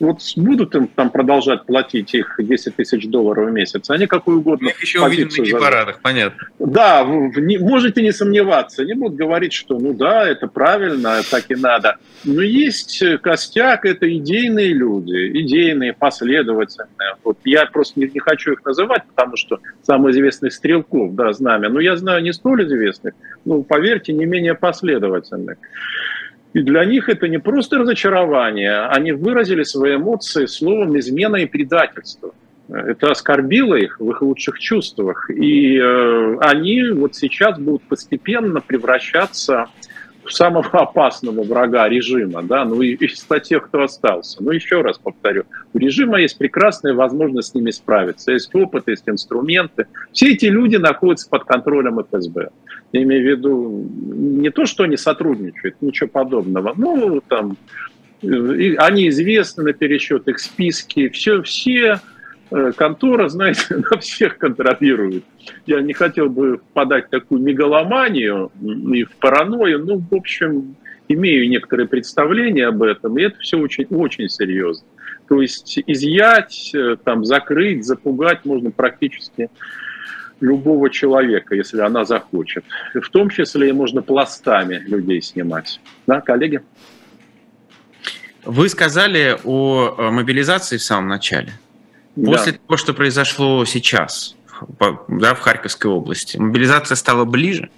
вот 0.00 0.20
будут 0.36 0.74
им 0.74 0.86
там 0.88 1.10
продолжать 1.10 1.66
платить 1.66 2.14
их 2.14 2.36
10 2.38 2.76
тысяч 2.76 3.06
долларов 3.08 3.48
в 3.48 3.52
месяц, 3.52 3.90
они 3.90 4.06
какую 4.06 4.38
угодно 4.38 4.66
Мы 4.66 4.74
еще 4.80 5.04
увидим 5.04 5.44
на 5.44 5.58
парадах, 5.58 6.00
понятно. 6.00 6.46
Да, 6.58 7.04
не, 7.04 7.58
можете 7.58 8.02
не 8.02 8.12
сомневаться, 8.12 8.82
они 8.82 8.94
будут 8.94 9.16
говорить, 9.16 9.52
что 9.52 9.78
ну 9.78 9.92
да, 9.94 10.28
это 10.28 10.46
правильно, 10.46 11.20
так 11.30 11.50
и 11.50 11.56
надо. 11.56 11.96
Но 12.24 12.42
есть 12.42 13.02
костяк, 13.22 13.84
это 13.84 14.12
идейные 14.16 14.72
люди, 14.72 15.42
идейные, 15.42 15.92
последовательные. 15.94 17.16
Вот 17.24 17.38
я 17.44 17.66
просто 17.66 17.98
не, 18.00 18.08
не 18.08 18.20
хочу 18.20 18.52
их 18.52 18.64
называть, 18.64 19.02
потому 19.14 19.36
что 19.36 19.58
самый 19.82 20.12
известный 20.12 20.37
известных 20.38 20.52
стрелков, 20.52 21.14
да, 21.14 21.32
знамя, 21.32 21.68
но 21.68 21.80
я 21.80 21.96
знаю 21.96 22.22
не 22.22 22.32
столь 22.32 22.64
известных, 22.64 23.14
но, 23.44 23.62
поверьте, 23.62 24.12
не 24.12 24.26
менее 24.26 24.54
последовательных. 24.54 25.58
И 26.54 26.62
для 26.62 26.84
них 26.84 27.08
это 27.08 27.28
не 27.28 27.38
просто 27.38 27.78
разочарование, 27.78 28.86
они 28.86 29.12
выразили 29.12 29.64
свои 29.64 29.96
эмоции 29.96 30.46
словом 30.46 30.98
измена 30.98 31.36
и 31.36 31.46
предательство. 31.46 32.32
Это 32.68 33.10
оскорбило 33.10 33.74
их 33.74 34.00
в 34.00 34.10
их 34.10 34.22
лучших 34.22 34.58
чувствах. 34.58 35.30
И 35.30 35.78
э, 35.78 36.36
они 36.40 36.82
вот 36.90 37.14
сейчас 37.14 37.58
будут 37.58 37.82
постепенно 37.82 38.60
превращаться 38.60 39.66
самого 40.32 40.68
опасного 40.80 41.42
врага 41.42 41.88
режима, 41.88 42.42
да, 42.42 42.64
ну 42.64 42.82
и 42.82 42.94
из 42.94 43.26
тех, 43.44 43.66
кто 43.66 43.82
остался. 43.82 44.42
Ну 44.42 44.50
еще 44.50 44.82
раз 44.82 44.98
повторю, 44.98 45.44
у 45.72 45.78
режима 45.78 46.20
есть 46.20 46.38
прекрасная 46.38 46.94
возможность 46.94 47.50
с 47.50 47.54
ними 47.54 47.70
справиться, 47.70 48.32
есть 48.32 48.54
опыт, 48.54 48.84
есть 48.88 49.08
инструменты. 49.08 49.86
Все 50.12 50.32
эти 50.32 50.46
люди 50.46 50.76
находятся 50.76 51.28
под 51.28 51.44
контролем 51.44 52.00
ФСБ. 52.00 52.50
Я 52.92 53.02
имею 53.02 53.22
в 53.22 53.26
виду 53.26 53.86
не 54.00 54.50
то, 54.50 54.66
что 54.66 54.84
они 54.84 54.96
сотрудничают, 54.96 55.76
ничего 55.80 56.08
подобного. 56.08 56.72
Ну, 56.76 57.20
там, 57.28 57.56
они 58.22 59.08
известны 59.08 59.64
на 59.64 59.72
пересчет, 59.72 60.26
их 60.28 60.38
списки, 60.38 61.08
все, 61.08 61.42
все 61.42 62.00
контора, 62.76 63.28
знаете, 63.28 63.76
на 63.90 63.98
всех 63.98 64.38
контролирует. 64.38 65.24
Я 65.66 65.80
не 65.80 65.92
хотел 65.92 66.28
бы 66.28 66.60
подать 66.72 67.10
такую 67.10 67.42
мегаломанию 67.42 68.50
и 68.62 69.04
в 69.04 69.12
паранойю, 69.16 69.84
ну, 69.84 69.98
в 69.98 70.14
общем, 70.14 70.76
имею 71.08 71.48
некоторые 71.48 71.88
представления 71.88 72.66
об 72.66 72.82
этом, 72.82 73.18
и 73.18 73.22
это 73.22 73.38
все 73.40 73.58
очень, 73.58 73.86
очень 73.90 74.28
серьезно. 74.28 74.86
То 75.28 75.42
есть 75.42 75.78
изъять, 75.86 76.70
э, 76.74 76.96
там, 77.02 77.24
закрыть, 77.24 77.84
запугать 77.84 78.44
можно 78.44 78.70
практически 78.70 79.50
любого 80.40 80.90
человека, 80.90 81.54
если 81.54 81.80
она 81.80 82.04
захочет. 82.04 82.64
В 82.94 83.08
том 83.10 83.28
числе 83.28 83.70
и 83.70 83.72
можно 83.72 84.02
пластами 84.02 84.76
людей 84.86 85.20
снимать. 85.20 85.80
Да, 86.06 86.20
коллеги? 86.20 86.62
Вы 88.44 88.68
сказали 88.68 89.36
о 89.44 89.94
э, 89.98 90.10
мобилизации 90.10 90.76
в 90.76 90.82
самом 90.82 91.08
начале. 91.08 91.52
После 92.24 92.52
да. 92.52 92.58
того, 92.66 92.76
что 92.76 92.94
произошло 92.94 93.64
сейчас 93.64 94.36
да, 95.08 95.34
в 95.34 95.40
Харьковской 95.40 95.90
области, 95.90 96.36
мобилизация 96.36 96.96
стала 96.96 97.24
ближе? 97.24 97.70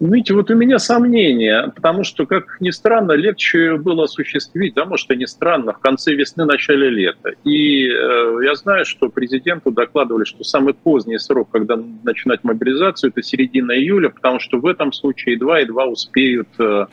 Видите, 0.00 0.32
вот 0.32 0.50
у 0.50 0.54
меня 0.54 0.78
сомнения, 0.78 1.70
потому 1.74 2.04
что, 2.04 2.24
как 2.24 2.58
ни 2.60 2.70
странно, 2.70 3.12
легче 3.12 3.76
было 3.76 4.04
осуществить, 4.04 4.72
да, 4.72 4.86
может, 4.86 5.10
и 5.10 5.16
не 5.16 5.26
странно, 5.26 5.74
в 5.74 5.78
конце 5.78 6.14
весны, 6.14 6.46
начале 6.46 6.88
лета. 6.88 7.34
И 7.44 7.86
э, 7.86 8.38
я 8.42 8.54
знаю, 8.54 8.86
что 8.86 9.10
президенту 9.10 9.70
докладывали, 9.70 10.24
что 10.24 10.42
самый 10.42 10.72
поздний 10.72 11.18
срок, 11.18 11.50
когда 11.52 11.78
начинать 12.02 12.44
мобилизацию, 12.44 13.10
это 13.10 13.22
середина 13.22 13.72
июля, 13.72 14.08
потому 14.08 14.40
что 14.40 14.58
в 14.58 14.64
этом 14.64 14.94
случае 14.94 15.34
едва-едва 15.34 15.84
успеют 15.84 16.48
э, 16.58 16.86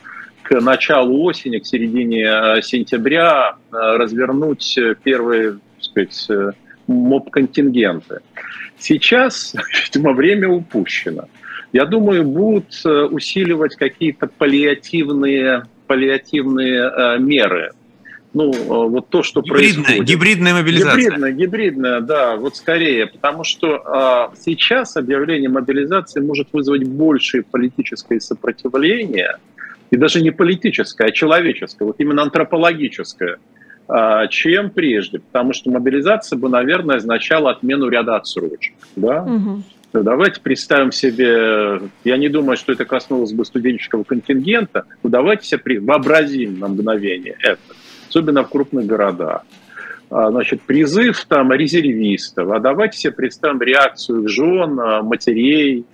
к 0.48 0.62
началу 0.62 1.24
осени, 1.24 1.58
к 1.60 1.66
середине 1.66 2.24
э, 2.24 2.62
сентября 2.62 3.56
э, 3.70 3.76
развернуть 3.76 4.80
первые 5.04 5.60
сказать, 5.82 6.26
э, 6.30 6.52
моб-контингенты. 6.88 8.20
Сейчас, 8.80 9.54
видимо, 9.94 10.14
время 10.14 10.48
упущено. 10.48 11.26
Я 11.74 11.86
думаю, 11.86 12.24
будут 12.24 12.74
э, 12.86 12.90
усиливать 12.90 13.76
какие-то 13.76 14.28
паллиативные, 14.28 15.66
паллиативные 15.86 16.82
э, 16.82 17.20
меры. 17.20 17.72
Ну, 18.34 18.52
вот 18.52 19.10
то, 19.10 19.24
что 19.24 19.42
гибридная, 19.42 19.84
происходит. 19.84 20.08
Гибридная 20.08 20.54
мобилизация. 20.54 21.02
Гибридная, 21.02 21.32
гибридная, 21.32 22.02
да, 22.02 22.36
вот 22.36 22.56
скорее. 22.56 23.08
Потому 23.08 23.44
что 23.44 24.32
э, 24.32 24.36
сейчас 24.40 24.96
объявление 24.96 25.50
мобилизации 25.50 26.22
может 26.22 26.48
вызвать 26.54 26.88
большее 26.88 27.44
политическое 27.44 28.22
сопротивление, 28.22 29.38
и 29.92 29.98
даже 29.98 30.22
не 30.22 30.32
политическое, 30.32 31.08
а 31.08 31.12
человеческое, 31.12 31.86
вот 31.86 32.00
именно 32.00 32.24
антропологическое. 32.24 33.38
А, 33.90 34.28
чем 34.28 34.70
прежде, 34.70 35.20
потому 35.20 35.54
что 35.54 35.72
мобилизация 35.72 36.38
бы, 36.38 36.50
наверное, 36.50 36.98
означала 36.98 37.52
отмену 37.52 37.88
ряда 37.88 38.18
отсрочек. 38.18 38.76
Да? 38.98 39.24
Угу. 39.24 39.64
Давайте 40.04 40.42
представим 40.42 40.92
себе, 40.92 41.82
я 42.04 42.18
не 42.18 42.28
думаю, 42.28 42.58
что 42.58 42.74
это 42.74 42.84
коснулось 42.84 43.32
бы 43.32 43.46
студенческого 43.46 44.04
контингента, 44.04 44.86
но 45.04 45.10
давайте 45.10 45.48
себе 45.48 45.80
вообразим 45.80 46.60
на 46.60 46.68
мгновение 46.68 47.38
это, 47.40 47.62
особенно 48.10 48.44
в 48.44 48.50
крупных 48.50 48.86
городах. 48.86 49.44
А, 50.10 50.32
значит, 50.32 50.62
призыв 50.64 51.24
там 51.26 51.54
резервистов, 51.54 52.52
а 52.52 52.60
давайте 52.60 52.98
себе 52.98 53.14
представим 53.14 53.62
реакцию 53.62 54.28
жен, 54.28 54.76
матерей, 55.04 55.86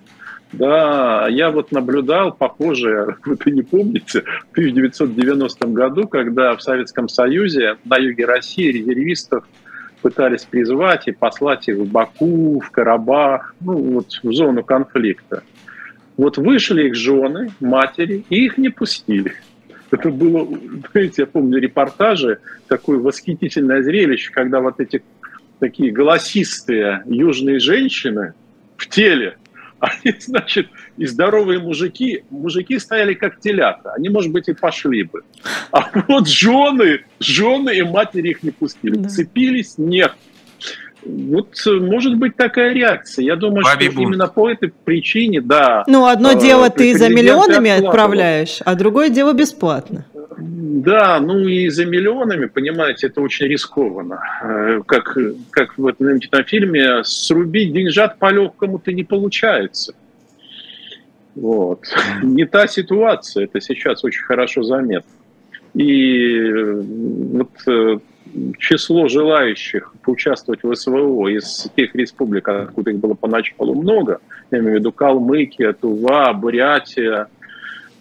да, 0.53 1.27
я 1.29 1.49
вот 1.49 1.71
наблюдал 1.71 2.31
похожее, 2.31 3.17
вы 3.25 3.51
не 3.51 3.63
помните, 3.63 4.21
в 4.21 4.51
1990 4.51 5.67
году, 5.67 6.07
когда 6.07 6.55
в 6.55 6.61
Советском 6.61 7.09
Союзе 7.09 7.77
на 7.85 7.97
юге 7.97 8.25
России 8.25 8.71
резервистов 8.71 9.45
пытались 10.01 10.43
призвать 10.43 11.07
и 11.07 11.11
послать 11.11 11.67
их 11.67 11.77
в 11.77 11.89
Баку, 11.89 12.59
в 12.59 12.69
Карабах, 12.69 13.55
ну 13.61 13.73
вот 13.73 14.19
в 14.21 14.33
зону 14.33 14.63
конфликта. 14.63 15.43
Вот 16.17 16.37
вышли 16.37 16.87
их 16.87 16.95
жены, 16.95 17.49
матери, 17.59 18.23
и 18.29 18.45
их 18.45 18.57
не 18.57 18.69
пустили. 18.69 19.33
Это 19.89 20.09
было, 20.09 20.47
знаете, 20.91 21.23
я 21.23 21.25
помню 21.25 21.59
репортажи, 21.59 22.39
такое 22.67 22.99
восхитительное 22.99 23.81
зрелище, 23.81 24.31
когда 24.31 24.59
вот 24.59 24.79
эти 24.79 25.03
такие 25.59 25.91
голосистые 25.91 27.03
южные 27.05 27.59
женщины 27.59 28.33
в 28.77 28.87
теле 28.87 29.37
они, 29.83 30.15
значит, 30.19 30.67
и 30.97 31.05
здоровые 31.05 31.59
мужики, 31.59 32.23
мужики 32.29 32.79
стояли 32.79 33.13
как 33.13 33.39
телята, 33.39 33.93
они, 33.93 34.09
может 34.09 34.31
быть, 34.31 34.47
и 34.47 34.53
пошли 34.53 35.03
бы. 35.03 35.23
А 35.71 35.89
вот 36.07 36.27
жены, 36.27 37.01
жены 37.19 37.75
и 37.75 37.83
матери 37.83 38.29
их 38.29 38.43
не 38.43 38.51
пустили. 38.51 38.95
Да. 38.95 39.09
Цепились, 39.09 39.77
нет. 39.77 40.13
Вот 41.05 41.49
может 41.65 42.15
быть 42.15 42.37
такая 42.37 42.73
реакция. 42.73 43.25
Я 43.25 43.35
думаю, 43.35 43.63
Баби 43.63 43.85
что 43.85 43.95
бунт. 43.95 44.07
именно 44.07 44.27
по 44.27 44.49
этой 44.49 44.71
причине, 44.85 45.41
да. 45.41 45.83
Ну, 45.85 46.05
одно 46.05 46.31
э, 46.31 46.39
дело 46.39 46.69
ты 46.69 46.97
за 46.97 47.09
миллионами 47.09 47.71
отправляешь, 47.71 48.59
а 48.63 48.75
другое 48.75 49.09
дело 49.09 49.33
бесплатно. 49.33 50.05
Да, 50.37 51.19
ну 51.19 51.47
и 51.47 51.69
за 51.69 51.85
миллионами, 51.85 52.45
понимаете, 52.45 53.07
это 53.07 53.21
очень 53.21 53.47
рискованно. 53.47 54.19
Э, 54.41 54.81
как, 54.85 55.17
как 55.51 55.77
в 55.77 55.87
этом 55.87 56.19
фильме, 56.45 57.03
срубить 57.03 57.73
деньжат 57.73 58.19
по-легкому-то 58.19 58.91
не 58.91 59.03
получается. 59.03 59.93
Вот. 61.35 61.85
Не 62.21 62.45
та 62.45 62.67
ситуация, 62.67 63.45
это 63.45 63.59
сейчас 63.61 64.03
очень 64.03 64.23
хорошо 64.23 64.63
заметно. 64.63 65.09
И 65.73 66.37
э, 66.37 66.81
вот 66.81 67.51
э, 67.67 67.99
число 68.59 69.07
желающих 69.07 69.93
поучаствовать 70.03 70.63
в 70.63 70.73
СВО 70.75 71.27
из 71.27 71.67
тех 71.75 71.95
республик, 71.95 72.47
откуда 72.47 72.91
их 72.91 72.99
было 72.99 73.13
поначалу 73.13 73.73
много, 73.75 74.19
я 74.51 74.59
имею 74.59 74.75
в 74.75 74.79
виду 74.79 74.91
Калмыкия, 74.91 75.73
Тува, 75.73 76.31
Бурятия, 76.33 77.27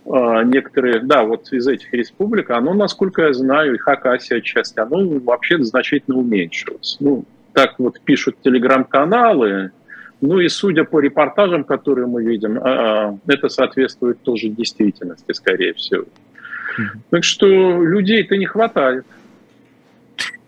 некоторые, 0.04 1.00
да, 1.00 1.22
вот 1.22 1.52
из 1.52 1.66
этих 1.68 1.92
республик, 1.92 2.50
оно, 2.50 2.74
насколько 2.74 3.22
я 3.22 3.32
знаю, 3.32 3.74
и 3.74 3.78
Хакасия 3.78 4.40
часть, 4.40 4.78
оно 4.78 4.98
вообще 5.20 5.62
значительно 5.62 6.18
уменьшилось. 6.18 6.96
Ну, 7.00 7.24
так 7.52 7.78
вот 7.78 8.00
пишут 8.00 8.36
телеграм-каналы, 8.42 9.70
ну 10.20 10.38
и 10.38 10.48
судя 10.48 10.84
по 10.84 11.00
репортажам, 11.00 11.64
которые 11.64 12.06
мы 12.06 12.24
видим, 12.24 12.58
а, 12.58 12.62
а, 12.62 13.18
это 13.26 13.48
соответствует 13.48 14.22
тоже 14.22 14.48
действительности, 14.48 15.32
скорее 15.32 15.74
всего. 15.74 16.04
Так 17.10 17.24
что 17.24 17.46
людей-то 17.46 18.36
не 18.36 18.46
хватает. 18.46 19.04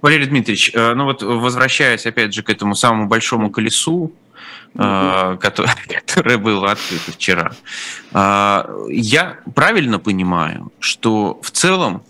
Валерий 0.01 0.27
Дмитриевич, 0.27 0.71
э, 0.75 0.95
ну 0.95 1.05
вот 1.05 1.23
возвращаясь 1.23 2.07
опять 2.07 2.33
же 2.35 2.43
к 2.43 2.51
этому 2.51 2.75
самому 2.75 3.09
большому 3.09 3.51
колесу, 3.51 4.13
mm 4.75 5.39
которое 6.07 6.39
было 6.39 6.73
открыто 6.73 7.13
вчера, 7.13 7.53
э, 8.13 8.65
я 8.91 9.39
правильно 9.55 9.99
понимаю, 9.99 10.73
что 10.81 11.39
в 11.43 11.51
целом 11.51 12.03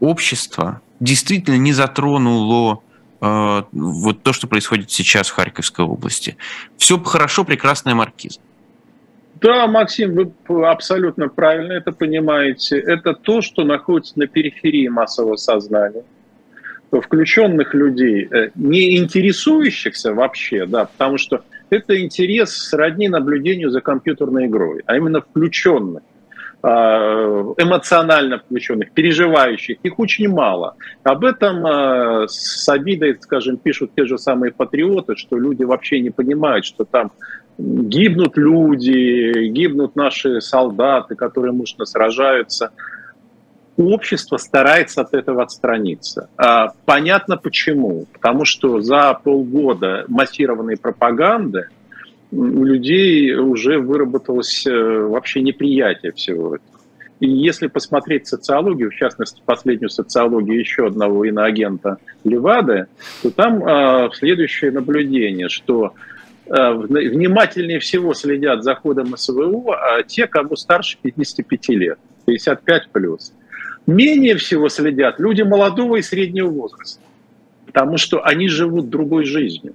общество 0.00 0.80
действительно 1.00 1.56
не 1.56 1.72
затронуло 1.72 2.82
вот 3.20 4.22
то, 4.22 4.32
что 4.32 4.46
происходит 4.46 4.92
сейчас 4.92 5.28
в 5.28 5.34
Харьковской 5.34 5.84
области. 5.84 6.36
Все 6.76 7.02
хорошо, 7.02 7.44
прекрасная 7.44 7.96
маркиза. 7.96 8.38
Да, 9.40 9.66
Максим, 9.66 10.14
вы 10.46 10.68
абсолютно 10.68 11.28
правильно 11.28 11.72
это 11.72 11.90
понимаете. 11.90 12.78
Это 12.78 13.14
то, 13.14 13.40
что 13.40 13.64
находится 13.64 14.18
на 14.18 14.28
периферии 14.28 14.86
массового 14.88 15.34
сознания 15.34 16.04
включенных 16.90 17.74
людей, 17.74 18.28
э, 18.30 18.50
не 18.54 18.96
интересующихся 18.96 20.14
вообще, 20.14 20.66
да, 20.66 20.86
потому 20.86 21.18
что 21.18 21.44
это 21.70 22.00
интерес 22.00 22.50
сродни 22.50 23.08
наблюдению 23.08 23.70
за 23.70 23.80
компьютерной 23.80 24.46
игрой, 24.46 24.82
а 24.86 24.96
именно 24.96 25.20
включенных 25.20 26.02
а, 26.60 27.54
эмоционально 27.56 28.40
включенных, 28.40 28.90
переживающих, 28.90 29.78
их 29.84 29.98
очень 29.98 30.28
мало. 30.28 30.74
Об 31.04 31.24
этом 31.24 31.64
а, 31.64 32.24
с 32.26 32.68
обидой, 32.68 33.16
скажем, 33.20 33.58
пишут 33.58 33.92
те 33.96 34.06
же 34.06 34.18
самые 34.18 34.50
патриоты, 34.50 35.14
что 35.14 35.38
люди 35.38 35.62
вообще 35.62 36.00
не 36.00 36.10
понимают, 36.10 36.64
что 36.64 36.84
там 36.84 37.12
гибнут 37.58 38.36
люди, 38.36 39.48
гибнут 39.50 39.94
наши 39.94 40.40
солдаты, 40.40 41.14
которые 41.14 41.52
мужно 41.52 41.84
сражаются. 41.84 42.72
Общество 43.78 44.36
старается 44.36 45.00
от 45.00 45.14
этого 45.14 45.42
отстраниться. 45.42 46.28
А, 46.36 46.72
понятно 46.84 47.36
почему. 47.36 48.06
Потому 48.12 48.44
что 48.44 48.80
за 48.80 49.14
полгода 49.14 50.04
массированной 50.08 50.76
пропаганды 50.76 51.68
у 52.30 52.64
людей 52.64 53.34
уже 53.34 53.78
выработалось 53.78 54.66
э, 54.66 54.70
вообще 54.70 55.40
неприятие 55.40 56.12
всего 56.12 56.56
этого. 56.56 56.78
И 57.20 57.28
если 57.28 57.68
посмотреть 57.68 58.26
социологию, 58.26 58.90
в 58.90 58.94
частности, 58.94 59.42
последнюю 59.44 59.90
социологию 59.90 60.58
еще 60.58 60.86
одного 60.86 61.24
иноагента 61.24 61.96
Левады, 62.24 62.86
то 63.22 63.30
там 63.30 63.66
э, 63.66 64.10
следующее 64.12 64.72
наблюдение, 64.72 65.48
что 65.48 65.94
Э, 66.48 66.72
внимательнее 66.72 67.78
всего 67.78 68.14
следят 68.14 68.64
за 68.64 68.74
ходом 68.74 69.14
СВО 69.16 70.02
те, 70.06 70.26
кому 70.26 70.56
старше 70.56 70.96
55 71.02 71.68
лет, 71.70 71.98
55 72.26 72.88
плюс. 72.90 73.32
Менее 73.86 74.36
всего 74.36 74.68
следят 74.68 75.18
люди 75.18 75.42
молодого 75.42 75.96
и 75.96 76.02
среднего 76.02 76.48
возраста, 76.48 77.00
потому 77.66 77.96
что 77.96 78.22
они 78.24 78.48
живут 78.48 78.90
другой 78.90 79.24
жизнью. 79.24 79.74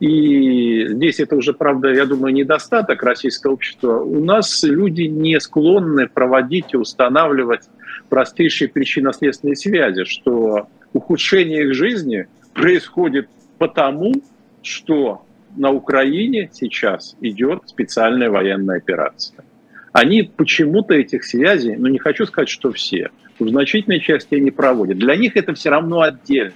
И 0.00 0.86
здесь 0.88 1.20
это 1.20 1.36
уже, 1.36 1.52
правда, 1.52 1.92
я 1.92 2.06
думаю, 2.06 2.32
недостаток 2.32 3.02
российского 3.02 3.52
общества. 3.52 4.00
У 4.00 4.24
нас 4.24 4.62
люди 4.64 5.02
не 5.02 5.38
склонны 5.40 6.08
проводить 6.08 6.72
и 6.72 6.78
устанавливать 6.78 7.68
простейшие 8.08 8.68
причинно-следственные 8.68 9.56
связи, 9.56 10.04
что 10.04 10.68
ухудшение 10.94 11.64
их 11.64 11.74
жизни 11.74 12.28
происходит 12.54 13.28
потому, 13.58 14.14
что 14.62 15.22
на 15.56 15.70
Украине 15.70 16.48
сейчас 16.52 17.14
идет 17.20 17.62
специальная 17.66 18.30
военная 18.30 18.78
операция. 18.78 19.44
Они 19.92 20.22
почему-то 20.22 20.94
этих 20.94 21.24
связей, 21.24 21.76
ну 21.76 21.88
не 21.88 21.98
хочу 21.98 22.26
сказать, 22.26 22.48
что 22.48 22.72
все, 22.72 23.10
в 23.38 23.48
значительной 23.48 24.00
части 24.00 24.36
не 24.36 24.50
проводят. 24.50 24.98
Для 24.98 25.16
них 25.16 25.36
это 25.36 25.54
все 25.54 25.70
равно 25.70 26.02
отдельно. 26.02 26.54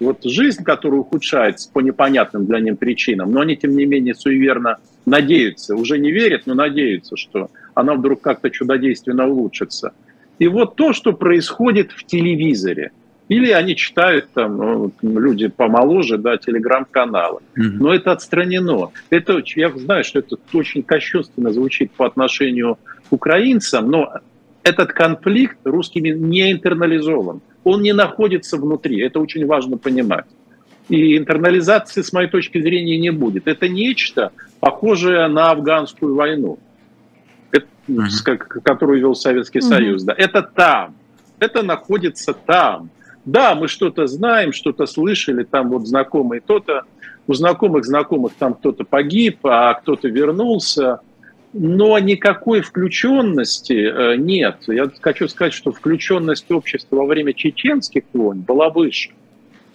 Вот 0.00 0.24
жизнь, 0.24 0.64
которая 0.64 1.00
ухудшается 1.00 1.70
по 1.72 1.80
непонятным 1.80 2.46
для 2.46 2.58
них 2.60 2.78
причинам, 2.78 3.30
но 3.30 3.40
они, 3.40 3.56
тем 3.56 3.76
не 3.76 3.86
менее, 3.86 4.14
суеверно 4.14 4.78
надеются, 5.06 5.76
уже 5.76 5.98
не 5.98 6.10
верят, 6.10 6.42
но 6.46 6.54
надеются, 6.54 7.16
что 7.16 7.50
она 7.74 7.94
вдруг 7.94 8.20
как-то 8.20 8.50
чудодейственно 8.50 9.28
улучшится. 9.28 9.92
И 10.38 10.48
вот 10.48 10.76
то, 10.76 10.92
что 10.92 11.12
происходит 11.12 11.92
в 11.92 12.04
телевизоре– 12.04 12.90
или 13.28 13.50
они 13.50 13.76
читают 13.76 14.28
там 14.34 14.56
ну, 14.56 14.92
люди 15.02 15.48
помоложе, 15.48 16.18
да, 16.18 16.36
телеграм-каналы. 16.36 17.40
Но 17.54 17.94
это 17.94 18.12
отстранено. 18.12 18.90
Это, 19.10 19.42
я 19.56 19.70
знаю, 19.70 20.04
что 20.04 20.18
это 20.18 20.36
очень 20.52 20.82
кощунственно 20.82 21.52
звучит 21.52 21.92
по 21.92 22.06
отношению 22.06 22.78
к 23.08 23.12
украинцам, 23.12 23.90
но 23.90 24.12
этот 24.64 24.92
конфликт 24.92 25.58
русскими 25.64 26.10
не 26.10 26.52
интернализован. 26.52 27.40
Он 27.64 27.82
не 27.82 27.92
находится 27.92 28.56
внутри. 28.56 29.00
Это 29.00 29.20
очень 29.20 29.46
важно 29.46 29.76
понимать. 29.76 30.26
И 30.88 31.16
интернализации, 31.16 32.02
с 32.02 32.12
моей 32.12 32.28
точки 32.28 32.60
зрения, 32.60 32.98
не 32.98 33.10
будет. 33.10 33.46
Это 33.46 33.68
нечто 33.68 34.32
похожее 34.60 35.26
на 35.28 35.50
афганскую 35.50 36.14
войну, 36.14 36.58
mm-hmm. 37.52 38.36
которую 38.62 39.00
вел 39.00 39.14
Советский 39.14 39.60
mm-hmm. 39.60 39.62
Союз. 39.62 40.02
Да. 40.02 40.14
Это 40.16 40.42
там. 40.42 40.96
Это 41.38 41.62
находится 41.62 42.34
там. 42.34 42.90
Да, 43.24 43.54
мы 43.54 43.68
что-то 43.68 44.06
знаем, 44.06 44.52
что-то 44.52 44.86
слышали, 44.86 45.44
там 45.44 45.70
вот 45.70 45.86
знакомый 45.86 46.40
кто-то, 46.40 46.82
у 47.26 47.34
знакомых 47.34 47.84
знакомых 47.84 48.32
там 48.38 48.54
кто-то 48.54 48.84
погиб, 48.84 49.38
а 49.44 49.74
кто-то 49.74 50.08
вернулся, 50.08 51.00
но 51.52 51.98
никакой 51.98 52.62
включенности 52.62 53.72
э, 53.72 54.16
нет. 54.16 54.56
Я 54.66 54.90
хочу 55.00 55.28
сказать, 55.28 55.52
что 55.52 55.70
включенность 55.70 56.50
общества 56.50 56.96
во 56.96 57.06
время 57.06 57.32
чеченских 57.32 58.04
войн 58.12 58.40
была 58.40 58.70
выше. 58.70 59.10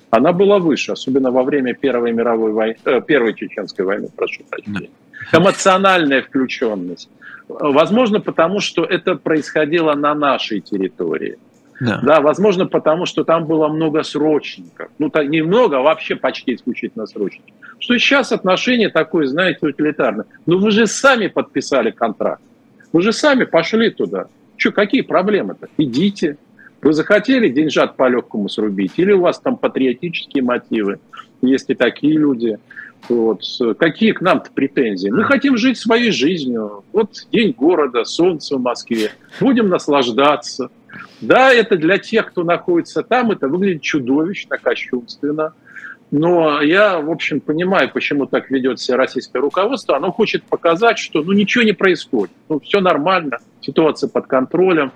Она 0.09 0.33
была 0.33 0.59
выше, 0.59 0.93
особенно 0.93 1.31
во 1.31 1.43
время 1.43 1.73
Первой 1.73 2.13
мировой 2.13 2.51
войны, 2.51 2.77
э, 2.83 3.01
Первой 3.01 3.33
чеченской 3.33 3.85
войны, 3.85 4.09
прошу 4.15 4.43
прощения. 4.49 4.89
Эмоциональная 5.31 6.21
включенность. 6.21 7.09
Возможно, 7.47 8.19
потому 8.19 8.59
что 8.59 8.83
это 8.83 9.15
происходило 9.15 9.93
на 9.93 10.13
нашей 10.15 10.61
территории. 10.61 11.37
Да. 11.79 11.99
да, 12.01 12.21
возможно, 12.21 12.65
потому 12.65 13.05
что 13.05 13.23
там 13.23 13.45
было 13.45 13.67
много 13.67 14.03
срочников. 14.03 14.89
Ну, 14.97 15.09
так 15.09 15.27
немного, 15.27 15.77
а 15.77 15.81
вообще 15.81 16.15
почти 16.15 16.55
исключительно 16.55 17.05
срочников. 17.05 17.53
Что 17.79 17.97
сейчас 17.97 18.31
отношение 18.31 18.89
такое, 18.89 19.27
знаете, 19.27 19.59
утилитарное. 19.67 20.25
Но 20.45 20.57
вы 20.57 20.71
же 20.71 20.87
сами 20.87 21.27
подписали 21.27 21.91
контракт. 21.91 22.41
Вы 22.91 23.01
же 23.01 23.13
сами 23.13 23.43
пошли 23.43 23.91
туда. 23.91 24.25
Что, 24.55 24.71
какие 24.71 25.01
проблемы-то? 25.01 25.67
Идите. 25.77 26.37
Вы 26.81 26.93
захотели 26.93 27.49
деньжат 27.49 27.95
по-легкому 27.95 28.49
срубить? 28.49 28.93
Или 28.97 29.11
у 29.11 29.21
вас 29.21 29.39
там 29.39 29.57
патриотические 29.57 30.43
мотивы? 30.43 30.99
Есть 31.41 31.69
и 31.69 31.75
такие 31.75 32.17
люди. 32.17 32.57
Вот. 33.09 33.41
Какие 33.77 34.11
к 34.11 34.21
нам-то 34.21 34.51
претензии? 34.51 35.09
Мы 35.09 35.23
хотим 35.23 35.57
жить 35.57 35.77
своей 35.77 36.11
жизнью. 36.11 36.83
Вот 36.91 37.27
день 37.31 37.53
города, 37.55 38.03
солнце 38.03 38.57
в 38.57 38.61
Москве. 38.61 39.11
Будем 39.39 39.69
наслаждаться. 39.69 40.69
Да, 41.21 41.53
это 41.53 41.77
для 41.77 41.97
тех, 41.97 42.27
кто 42.27 42.43
находится 42.43 43.03
там, 43.03 43.31
это 43.31 43.47
выглядит 43.47 43.81
чудовищно, 43.81 44.57
кощунственно. 44.57 45.53
Но 46.09 46.61
я, 46.61 46.99
в 46.99 47.09
общем, 47.11 47.41
понимаю, 47.41 47.91
почему 47.93 48.27
так 48.27 48.49
ведет 48.49 48.79
себя 48.79 48.97
российское 48.97 49.39
руководство. 49.39 49.97
Оно 49.97 50.11
хочет 50.11 50.43
показать, 50.43 50.97
что 50.97 51.21
ну, 51.21 51.33
ничего 51.33 51.63
не 51.63 51.73
происходит. 51.73 52.33
Ну, 52.47 52.59
все 52.59 52.79
нормально, 52.79 53.39
ситуация 53.61 54.09
под 54.09 54.27
контролем. 54.27 54.91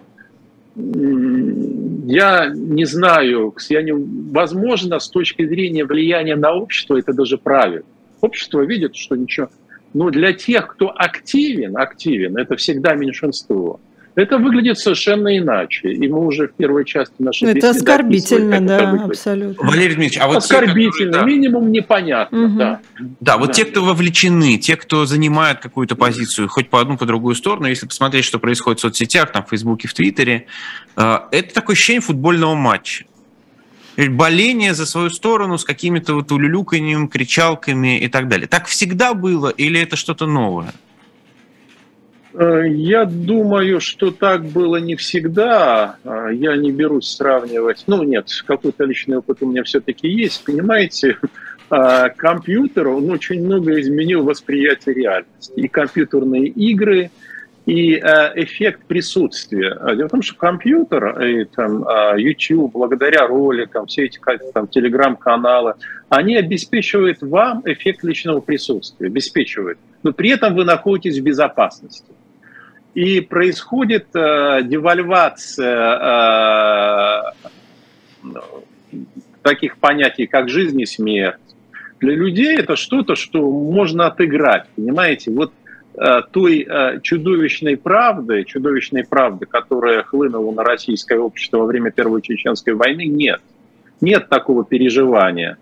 Я 0.76 2.50
не 2.54 2.86
знаю, 2.86 3.54
я 3.70 3.82
не, 3.82 3.92
возможно, 3.92 5.00
с 5.00 5.10
точки 5.10 5.46
зрения 5.46 5.84
влияния 5.84 6.38
на 6.38 6.54
общество 6.54 6.98
это 6.98 7.12
даже 7.12 7.38
правильно. 7.38 7.86
Общество 8.22 8.62
видит, 8.62 8.96
что 8.96 9.18
ничего. 9.18 9.50
Но 9.94 10.10
для 10.10 10.32
тех, 10.32 10.68
кто 10.68 10.94
активен, 10.96 11.76
активен, 11.76 12.38
это 12.38 12.56
всегда 12.56 12.96
меньшинство. 12.96 13.82
Это 14.16 14.38
выглядит 14.38 14.78
совершенно 14.78 15.38
иначе. 15.38 15.94
И 15.94 16.08
мы 16.10 16.26
уже 16.26 16.48
в 16.50 16.54
первой 16.54 16.84
части 16.84 17.14
нашей 17.20 17.50
Это 17.50 17.56
беседы 17.56 17.78
оскорбительно, 17.78 18.62
да, 18.62 18.76
это 18.76 19.06
абсолютно. 19.06 19.68
Валерий 19.68 19.96
Дмитриевич, 19.96 20.18
а 20.20 20.28
вот 20.28 20.38
оскорбительно, 20.38 21.12
те, 21.14 21.20
которые, 21.20 21.38
минимум 21.38 21.72
непонятно, 21.72 22.46
угу. 22.46 22.58
да. 22.58 22.80
Да, 23.22 23.38
вот 23.38 23.48
да. 23.48 23.54
те, 23.54 23.66
кто 23.66 23.84
вовлечены, 23.84 24.58
те, 24.58 24.76
кто 24.76 25.06
занимают 25.06 25.60
какую-то 25.60 25.96
позицию, 25.96 26.50
хоть 26.50 26.70
по 26.70 26.82
одну, 26.82 26.98
по 26.98 27.06
другую 27.06 27.36
сторону, 27.36 27.68
если 27.68 27.88
посмотреть, 27.88 28.26
что 28.26 28.38
происходит 28.38 28.80
в 28.80 28.82
соцсетях, 28.82 29.32
там, 29.32 29.46
в 29.46 29.50
Фейсбуке, 29.50 29.88
в 29.88 29.94
Твиттере, 29.94 30.48
э, 30.98 31.20
это 31.32 31.54
такое 31.54 31.76
ощущение 31.76 32.02
футбольного 32.02 32.56
матча. 32.56 33.06
Боление 33.98 34.74
за 34.74 34.86
свою 34.86 35.10
сторону 35.10 35.58
с 35.58 35.64
какими-то 35.64 36.16
вот 36.16 36.32
улюлюканьем, 36.32 37.08
кричалками 37.08 38.00
и 38.00 38.08
так 38.08 38.28
далее. 38.28 38.48
Так 38.48 38.66
всегда 38.68 39.14
было 39.14 39.50
или 39.50 39.80
это 39.80 39.96
что-то 39.96 40.28
новое? 40.28 40.74
Э, 42.34 42.64
я 42.68 43.06
думаю, 43.06 43.80
что 43.80 44.12
так 44.12 44.46
было 44.46 44.78
не 44.78 44.96
всегда. 44.96 45.98
А, 46.04 46.30
я 46.30 46.56
не 46.56 46.72
берусь 46.72 47.10
сравнивать. 47.10 47.84
Ну, 47.88 48.04
нет, 48.04 48.28
какой-то 48.46 48.86
личный 48.86 49.18
опыт 49.18 49.40
у 49.42 49.48
меня 49.48 49.64
все-таки 49.64 50.08
есть. 50.08 50.44
Понимаете, 50.46 51.18
а, 51.70 52.10
компьютер, 52.10 52.88
он 52.88 53.10
очень 53.10 53.44
много 53.44 53.80
изменил 53.80 54.24
восприятие 54.24 54.96
реальности. 54.96 55.54
И 55.56 55.68
компьютерные 55.68 56.48
игры, 56.48 57.12
и 57.66 57.96
а, 57.98 58.32
эффект 58.36 58.86
присутствия. 58.88 59.78
Дело 59.96 60.08
в 60.08 60.12
том, 60.12 60.22
что 60.22 60.36
компьютер, 60.36 61.22
и, 61.22 61.44
там, 61.46 61.86
YouTube, 62.18 62.72
благодаря 62.72 63.28
роликам, 63.28 63.88
все 63.88 64.06
эти 64.06 64.20
там, 64.54 64.68
телеграм-каналы, 64.68 65.74
они 66.08 66.38
обеспечивают 66.38 67.22
вам 67.22 67.62
эффект 67.66 68.04
личного 68.04 68.40
присутствия, 68.40 69.08
обеспечивают. 69.08 69.80
Но 70.04 70.14
при 70.14 70.32
этом 70.32 70.56
вы 70.56 70.64
находитесь 70.64 71.20
в 71.20 71.24
безопасности 71.24 72.06
и 72.94 73.22
происходит 73.22 74.08
э, 74.14 74.62
девальвация 74.64 75.98
э, 78.24 78.32
таких 79.42 79.78
понятий, 79.78 80.28
как 80.28 80.50
жизнь 80.50 80.80
и 80.82 80.86
смерть. 80.86 81.38
Для 82.00 82.16
людей 82.16 82.58
это 82.58 82.76
что-то, 82.76 83.16
что 83.16 83.50
можно 83.50 84.08
отыграть, 84.08 84.68
понимаете? 84.76 85.32
Вот 85.32 85.54
э, 85.96 86.22
той 86.32 86.68
э, 86.68 87.00
чудовищной 87.02 87.78
правды, 87.78 88.44
чудовищной 88.44 89.06
правды, 89.06 89.46
которая 89.46 90.04
хлынула 90.04 90.52
на 90.52 90.64
российское 90.64 91.20
общество 91.20 91.60
во 91.60 91.66
время 91.66 91.92
Первой 91.92 92.22
Чеченской 92.22 92.74
войны, 92.74 93.06
нет. 93.06 93.42
Нет 94.02 94.30
такого 94.30 94.66
переживания. 94.66 95.58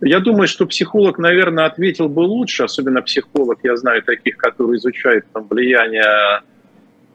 Я 0.00 0.20
думаю, 0.20 0.46
что 0.46 0.66
психолог, 0.66 1.18
наверное, 1.18 1.66
ответил 1.66 2.08
бы 2.08 2.20
лучше, 2.20 2.64
особенно 2.64 3.02
психолог, 3.02 3.58
я 3.64 3.76
знаю 3.76 4.02
таких, 4.02 4.36
которые 4.36 4.76
изучают 4.76 5.24
там, 5.32 5.46
влияние 5.48 6.42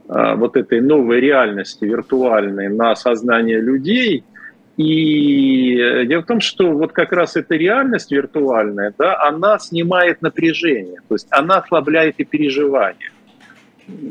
а, 0.10 0.36
вот 0.36 0.58
этой 0.58 0.82
новой 0.82 1.22
реальности 1.22 1.86
виртуальной 1.86 2.68
на 2.68 2.96
сознание 2.96 3.62
людей. 3.62 4.26
И 4.76 6.06
дело 6.08 6.24
в 6.24 6.26
том, 6.26 6.42
что 6.42 6.72
вот 6.72 6.92
как 6.92 7.14
раз 7.14 7.36
эта 7.36 7.56
реальность 7.56 8.12
виртуальная, 8.12 8.94
да, 8.98 9.22
она 9.22 9.60
снимает 9.60 10.22
напряжение, 10.22 11.00
то 11.08 11.16
есть 11.16 11.28
она 11.30 11.58
ослабляет 11.58 12.16
и 12.18 12.26
переживания. 12.26 13.12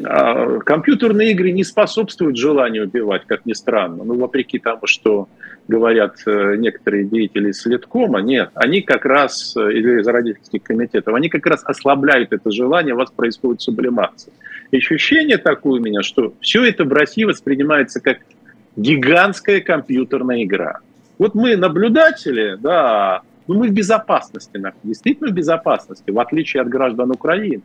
А 0.05 0.59
компьютерные 0.59 1.33
игры 1.33 1.51
не 1.51 1.65
способствуют 1.65 2.37
желанию 2.37 2.85
убивать, 2.85 3.23
как 3.27 3.47
ни 3.47 3.55
странно. 3.55 4.05
Ну, 4.05 4.19
вопреки 4.19 4.59
тому, 4.59 4.87
что 4.87 5.29
говорят 5.67 6.17
э, 6.27 6.57
некоторые 6.57 7.05
деятели 7.05 7.53
следкома, 7.53 8.21
нет, 8.21 8.51
они 8.55 8.83
как 8.83 9.05
раз, 9.05 9.57
э, 9.57 9.73
или 9.73 10.01
из 10.01 10.07
родительских 10.07 10.63
комитетов, 10.63 11.15
они 11.15 11.29
как 11.29 11.47
раз 11.47 11.63
ослабляют 11.65 12.33
это 12.33 12.51
желание, 12.51 12.95
у 12.95 12.99
вас 12.99 13.11
происходит 13.11 13.63
сублимация. 13.63 14.35
Ощущение 14.73 15.39
такое 15.39 15.81
у 15.81 15.83
меня, 15.83 16.03
что 16.03 16.35
все 16.41 16.65
это 16.65 16.85
в 16.85 16.93
России 16.93 17.25
воспринимается 17.25 18.01
как 18.01 18.19
гигантская 18.77 19.61
компьютерная 19.61 20.43
игра. 20.43 20.81
Вот 21.19 21.35
мы 21.35 21.57
наблюдатели, 21.57 22.57
да, 22.61 23.23
но 23.47 23.55
мы 23.55 23.69
в 23.69 23.73
безопасности, 23.73 24.61
действительно 24.83 25.31
в 25.31 25.35
безопасности, 25.35 26.11
в 26.11 26.19
отличие 26.19 26.63
от 26.63 26.69
граждан 26.69 27.11
Украины 27.11 27.63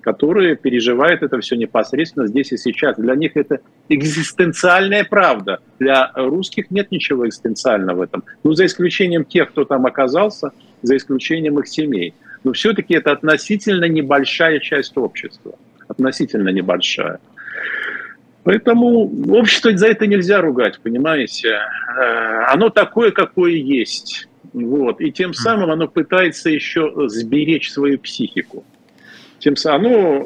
которые 0.00 0.56
переживают 0.56 1.22
это 1.22 1.40
все 1.40 1.56
непосредственно 1.56 2.26
здесь 2.26 2.52
и 2.52 2.56
сейчас. 2.56 2.96
Для 2.96 3.14
них 3.14 3.36
это 3.36 3.60
экзистенциальная 3.88 5.04
правда. 5.04 5.60
Для 5.78 6.12
русских 6.14 6.70
нет 6.70 6.90
ничего 6.90 7.26
экзистенциального 7.26 7.98
в 7.98 8.02
этом. 8.02 8.24
Ну, 8.44 8.52
за 8.52 8.66
исключением 8.66 9.24
тех, 9.24 9.50
кто 9.50 9.64
там 9.64 9.86
оказался, 9.86 10.52
за 10.82 10.96
исключением 10.96 11.58
их 11.58 11.68
семей. 11.68 12.14
Но 12.44 12.52
все-таки 12.52 12.94
это 12.94 13.12
относительно 13.12 13.86
небольшая 13.86 14.60
часть 14.60 14.96
общества. 14.96 15.54
Относительно 15.88 16.50
небольшая. 16.50 17.18
Поэтому 18.44 19.10
общество 19.30 19.76
за 19.76 19.88
это 19.88 20.06
нельзя 20.06 20.40
ругать, 20.40 20.80
понимаете? 20.80 21.48
Э, 21.48 22.44
оно 22.52 22.70
такое, 22.70 23.10
какое 23.10 23.52
есть. 23.52 24.28
Вот. 24.52 25.00
И 25.00 25.12
тем 25.12 25.34
самым 25.34 25.70
оно 25.70 25.88
пытается 25.88 26.48
еще 26.48 26.90
сберечь 27.08 27.70
свою 27.70 27.98
психику 27.98 28.64
тем 29.38 29.56
самым 29.56 30.24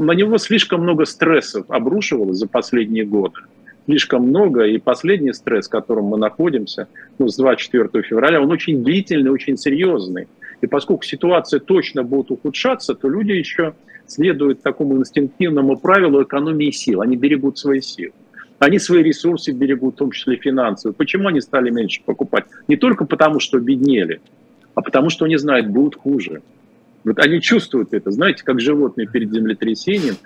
ну, 0.00 0.02
на 0.02 0.12
него 0.12 0.38
слишком 0.38 0.82
много 0.82 1.04
стрессов 1.04 1.64
обрушивалось 1.68 2.38
за 2.38 2.46
последние 2.46 3.04
годы. 3.04 3.40
Слишком 3.86 4.28
много, 4.28 4.64
и 4.64 4.78
последний 4.78 5.32
стресс, 5.32 5.66
в 5.66 5.70
котором 5.70 6.04
мы 6.04 6.18
находимся, 6.18 6.86
ну, 7.18 7.28
с 7.28 7.36
24 7.36 8.02
февраля, 8.04 8.40
он 8.40 8.50
очень 8.50 8.84
длительный, 8.84 9.30
очень 9.30 9.56
серьезный. 9.56 10.28
И 10.60 10.66
поскольку 10.66 11.02
ситуация 11.02 11.60
точно 11.60 12.02
будет 12.02 12.30
ухудшаться, 12.30 12.94
то 12.94 13.08
люди 13.08 13.32
еще 13.32 13.74
следуют 14.06 14.62
такому 14.62 14.96
инстинктивному 14.96 15.76
правилу 15.76 16.22
экономии 16.22 16.70
сил. 16.70 17.00
Они 17.00 17.16
берегут 17.16 17.58
свои 17.58 17.80
силы. 17.80 18.12
Они 18.58 18.78
свои 18.78 19.02
ресурсы 19.02 19.52
берегут, 19.52 19.94
в 19.94 19.98
том 19.98 20.10
числе 20.10 20.36
финансовые. 20.36 20.94
Почему 20.94 21.28
они 21.28 21.40
стали 21.40 21.70
меньше 21.70 22.02
покупать? 22.04 22.44
Не 22.68 22.76
только 22.76 23.06
потому, 23.06 23.40
что 23.40 23.58
беднели, 23.58 24.20
а 24.74 24.82
потому, 24.82 25.08
что 25.08 25.24
они 25.24 25.36
знают, 25.36 25.68
будет 25.68 25.94
хуже. 25.94 26.42
Вот 27.04 27.18
они 27.18 27.40
чувствуют 27.40 27.92
это, 27.92 28.10
знаете, 28.10 28.44
как 28.44 28.60
животные 28.60 29.06
перед 29.06 29.32
землетрясением. 29.32 30.16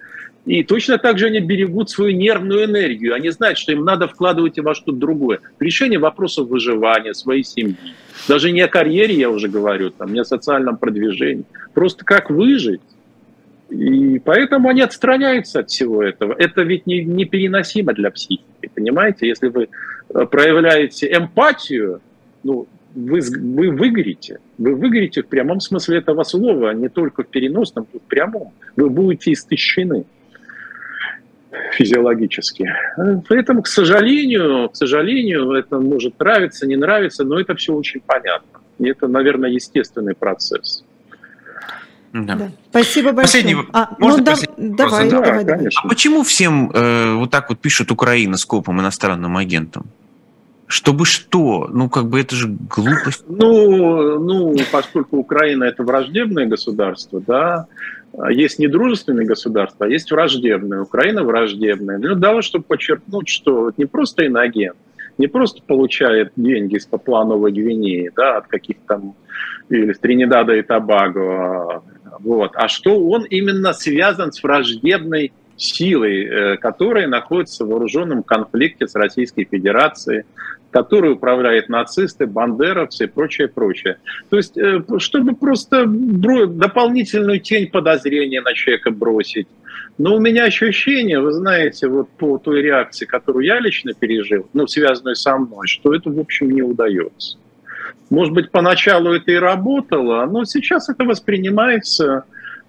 И 0.45 0.63
точно 0.63 0.99
так 0.99 1.19
же 1.19 1.27
они 1.27 1.41
берегут 1.41 1.89
свою 1.89 2.15
нервную 2.15 2.65
энергию. 2.65 3.15
Они 3.15 3.31
знают, 3.31 3.57
что 3.57 3.73
им 3.73 3.85
надо 3.85 4.09
вкладывать 4.09 4.59
во 4.59 4.75
что-то 4.75 4.99
другое. 4.99 5.41
Решение 5.59 5.99
вопросов 5.99 6.49
выживания, 6.49 7.15
своей 7.15 7.45
семьи. 7.45 7.77
Даже 8.29 8.51
не 8.51 8.61
о 8.61 8.69
карьере 8.69 9.15
я 9.15 9.31
уже 9.31 9.49
говорю, 9.49 9.91
там, 9.91 10.13
не 10.13 10.21
о 10.21 10.25
социальном 10.25 10.77
продвижении. 10.77 11.45
Просто 11.73 12.05
как 12.05 12.29
выжить. 12.29 12.83
И 13.71 14.21
поэтому 14.23 14.69
они 14.69 14.83
отстраняются 14.83 15.61
от 15.61 15.71
всего 15.71 16.03
этого. 16.03 16.35
Это 16.39 16.63
ведь 16.63 16.87
не, 16.87 17.03
непереносимо 17.03 17.95
для 17.95 18.11
психики, 18.11 18.71
понимаете? 18.75 19.27
Если 19.27 19.49
вы 19.49 19.69
э, 20.15 20.27
проявляете 20.27 21.11
эмпатию, 21.11 22.03
ну, 22.43 22.69
вы, 22.95 23.21
вы 23.21 23.71
выгорите. 23.71 24.39
Вы 24.59 24.75
выгорите 24.75 25.23
в 25.23 25.27
прямом 25.27 25.61
смысле 25.61 25.99
этого 25.99 26.23
слова, 26.23 26.71
а 26.71 26.75
не 26.75 26.89
только 26.89 27.23
в 27.23 27.29
переносном, 27.29 27.87
в 27.93 27.99
прямом. 28.01 28.53
Вы 28.77 28.89
будете 28.89 29.33
истощены 29.33 30.05
физиологически. 31.73 32.73
Поэтому, 33.29 33.63
к 33.63 33.69
сожалению, 33.69 34.69
к 34.71 34.77
сожалению, 34.77 35.53
это 35.53 35.79
может 35.79 36.19
нравиться, 36.19 36.67
не 36.67 36.77
нравиться, 36.77 37.25
но 37.25 37.41
это 37.41 37.55
все 37.55 37.75
очень 37.75 38.01
понятно. 38.01 38.61
И 38.79 38.89
это, 38.89 39.09
наверное, 39.09 39.51
естественный 39.51 40.15
процесс. 40.15 40.85
Да. 42.13 42.37
Да. 42.37 42.51
Спасибо 42.71 43.13
большое. 43.13 43.43
Последний, 43.43 43.57
а, 43.73 43.97
можно 43.99 44.19
ну, 44.19 44.25
да, 44.25 44.37
давай, 44.57 45.11
да, 45.11 45.21
давай, 45.21 45.45
давай. 45.45 45.69
А 45.83 45.89
почему 45.89 46.23
всем 46.23 46.71
э, 46.73 47.15
вот 47.15 47.31
так 47.31 47.49
вот 47.49 47.59
пишут 47.59 47.91
Украина 47.91 48.37
скопом 48.37 48.81
иностранным 48.81 49.37
агентам? 49.37 49.87
Чтобы 50.75 51.07
что? 51.07 51.69
Ну, 51.73 51.89
как 51.89 52.09
бы 52.09 52.21
это 52.21 52.35
же 52.35 52.49
глупость. 52.49 53.23
Ну, 53.29 54.19
ну, 54.19 54.57
поскольку 54.73 55.19
Украина 55.19 55.63
это 55.63 55.85
враждебное 55.85 56.47
государство, 56.47 57.21
да, 57.25 57.69
есть 58.29 58.59
недружественные 58.59 59.25
государства, 59.25 59.87
а 59.87 59.89
есть 59.89 60.11
враждебные. 60.11 60.81
Украина 60.81 61.23
враждебная. 61.23 61.99
Для 61.99 62.17
того, 62.17 62.43
чтобы 62.43 62.65
подчеркнуть, 62.65 63.29
что 63.29 63.71
не 63.77 63.85
просто 63.85 64.27
иногент, 64.27 64.77
не 65.17 65.29
просто 65.29 65.63
получает 65.65 66.33
деньги 66.35 66.75
из 66.75 66.87
Папуа 66.87 67.25
Новой 67.25 67.53
Гвинеи, 67.53 68.11
да, 68.17 68.39
от 68.39 68.49
каких-то 68.49 68.83
там, 68.89 69.15
или 69.69 69.93
с 69.93 70.01
Тринидада 70.01 70.55
и 70.55 70.63
Тобаго, 70.63 71.85
вот, 72.19 72.51
а 72.57 72.67
что 72.67 72.99
он 73.11 73.23
именно 73.27 73.75
связан 73.75 74.33
с 74.33 74.43
враждебной 74.43 75.33
силой, 75.57 76.25
э, 76.25 76.57
которая 76.57 77.07
находится 77.07 77.65
в 77.65 77.69
вооруженном 77.69 78.23
конфликте 78.23 78.87
с 78.87 78.95
Российской 78.95 79.45
Федерацией, 79.45 80.25
которой 80.71 81.13
управляют 81.13 81.69
нацисты, 81.69 82.27
бандеровцы 82.27 83.05
и 83.05 83.07
прочее, 83.07 83.47
прочее. 83.47 83.99
То 84.29 84.37
есть, 84.37 84.57
э, 84.59 84.83
чтобы 84.99 85.37
просто 85.37 85.87
дополнительную 85.87 87.39
тень 87.39 87.69
подозрения 87.71 88.41
на 88.41 88.55
человека 88.55 88.91
бросить. 88.91 89.47
Но 89.99 90.17
у 90.17 90.21
меня 90.21 90.45
ощущение, 90.45 91.21
вы 91.21 91.31
знаете, 91.31 91.87
вот 91.87 92.09
по 92.19 92.39
той 92.39 92.63
реакции, 92.63 93.05
которую 93.07 93.45
я 93.45 93.61
лично 93.61 93.93
пережил, 93.95 94.49
ну, 94.53 94.67
связанную 94.67 95.15
со 95.15 95.37
мной, 95.37 95.69
что 95.69 95.95
это, 95.95 96.11
в 96.11 96.19
общем, 96.19 96.51
не 96.51 96.63
удается. 96.63 97.39
Может 98.11 98.35
быть, 98.35 98.51
поначалу 98.51 99.13
это 99.13 99.31
и 99.31 99.37
работало, 99.37 100.27
но 100.27 100.45
сейчас 100.45 100.89
это 100.89 101.05
воспринимается 101.05 102.25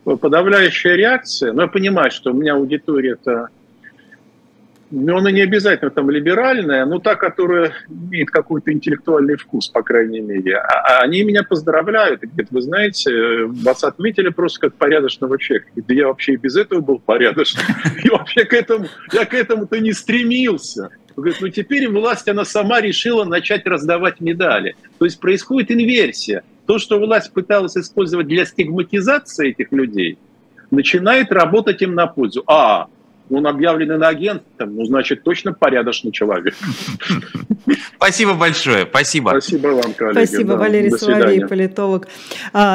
подавляющая 0.05 0.95
реакция. 0.95 1.51
Но 1.51 1.63
я 1.63 1.67
понимаю, 1.67 2.11
что 2.11 2.31
у 2.31 2.33
меня 2.33 2.53
аудитория 2.53 3.13
это 3.13 3.49
ну, 4.91 5.17
она 5.17 5.31
не 5.31 5.41
обязательно 5.41 5.89
там 5.89 6.09
либеральная, 6.11 6.85
но 6.85 6.99
та, 6.99 7.15
которая 7.15 7.73
имеет 7.89 8.29
какой-то 8.29 8.71
интеллектуальный 8.71 9.35
вкус, 9.35 9.67
по 9.67 9.81
крайней 9.81 10.21
мере. 10.21 10.57
А, 10.57 10.99
а 10.99 10.99
они 11.01 11.23
меня 11.23 11.43
поздравляют. 11.43 12.23
И 12.23 12.27
говорят, 12.27 12.51
вы 12.51 12.61
знаете, 12.61 13.45
вас 13.45 13.83
отметили 13.83 14.29
просто 14.29 14.61
как 14.61 14.75
порядочного 14.75 15.39
человека. 15.39 15.69
Да 15.75 15.93
я 15.93 16.07
вообще 16.07 16.33
и 16.33 16.37
без 16.37 16.55
этого 16.55 16.81
был 16.81 16.99
порядочным. 16.99 17.65
И 18.03 18.09
вообще 18.09 18.45
к 18.45 18.53
этому, 18.53 18.87
я 19.11 19.25
к 19.25 19.33
этому-то 19.33 19.79
не 19.79 19.91
стремился. 19.91 20.89
Говорит, 21.15 21.37
ну 21.41 21.49
теперь 21.49 21.89
власть, 21.89 22.27
она 22.27 22.45
сама 22.45 22.79
решила 22.79 23.23
начать 23.23 23.65
раздавать 23.65 24.21
медали. 24.21 24.75
То 24.99 25.05
есть 25.05 25.19
происходит 25.19 25.71
инверсия. 25.71 26.43
То, 26.65 26.79
что 26.79 26.99
власть 26.99 27.31
пыталась 27.31 27.77
использовать 27.77 28.27
для 28.27 28.45
стигматизации 28.45 29.49
этих 29.49 29.71
людей, 29.71 30.17
начинает 30.71 31.31
работать 31.31 31.81
им 31.81 31.95
на 31.95 32.07
пользу. 32.07 32.43
А, 32.47 32.87
он 33.29 33.47
объявлен 33.47 33.91
иноагентом, 33.91 34.75
ну, 34.75 34.85
значит, 34.85 35.23
точно 35.23 35.53
порядочный 35.53 36.11
человек. 36.11 36.55
Спасибо 37.95 38.33
большое. 38.33 38.85
Спасибо. 38.85 39.29
Спасибо 39.29 39.67
вам, 39.69 39.93
коллеги. 39.93 40.25
Спасибо, 40.25 40.53
Валерий 40.53 40.91
Соловей, 40.91 41.47
политолог. 41.47 42.07
А, 42.53 42.73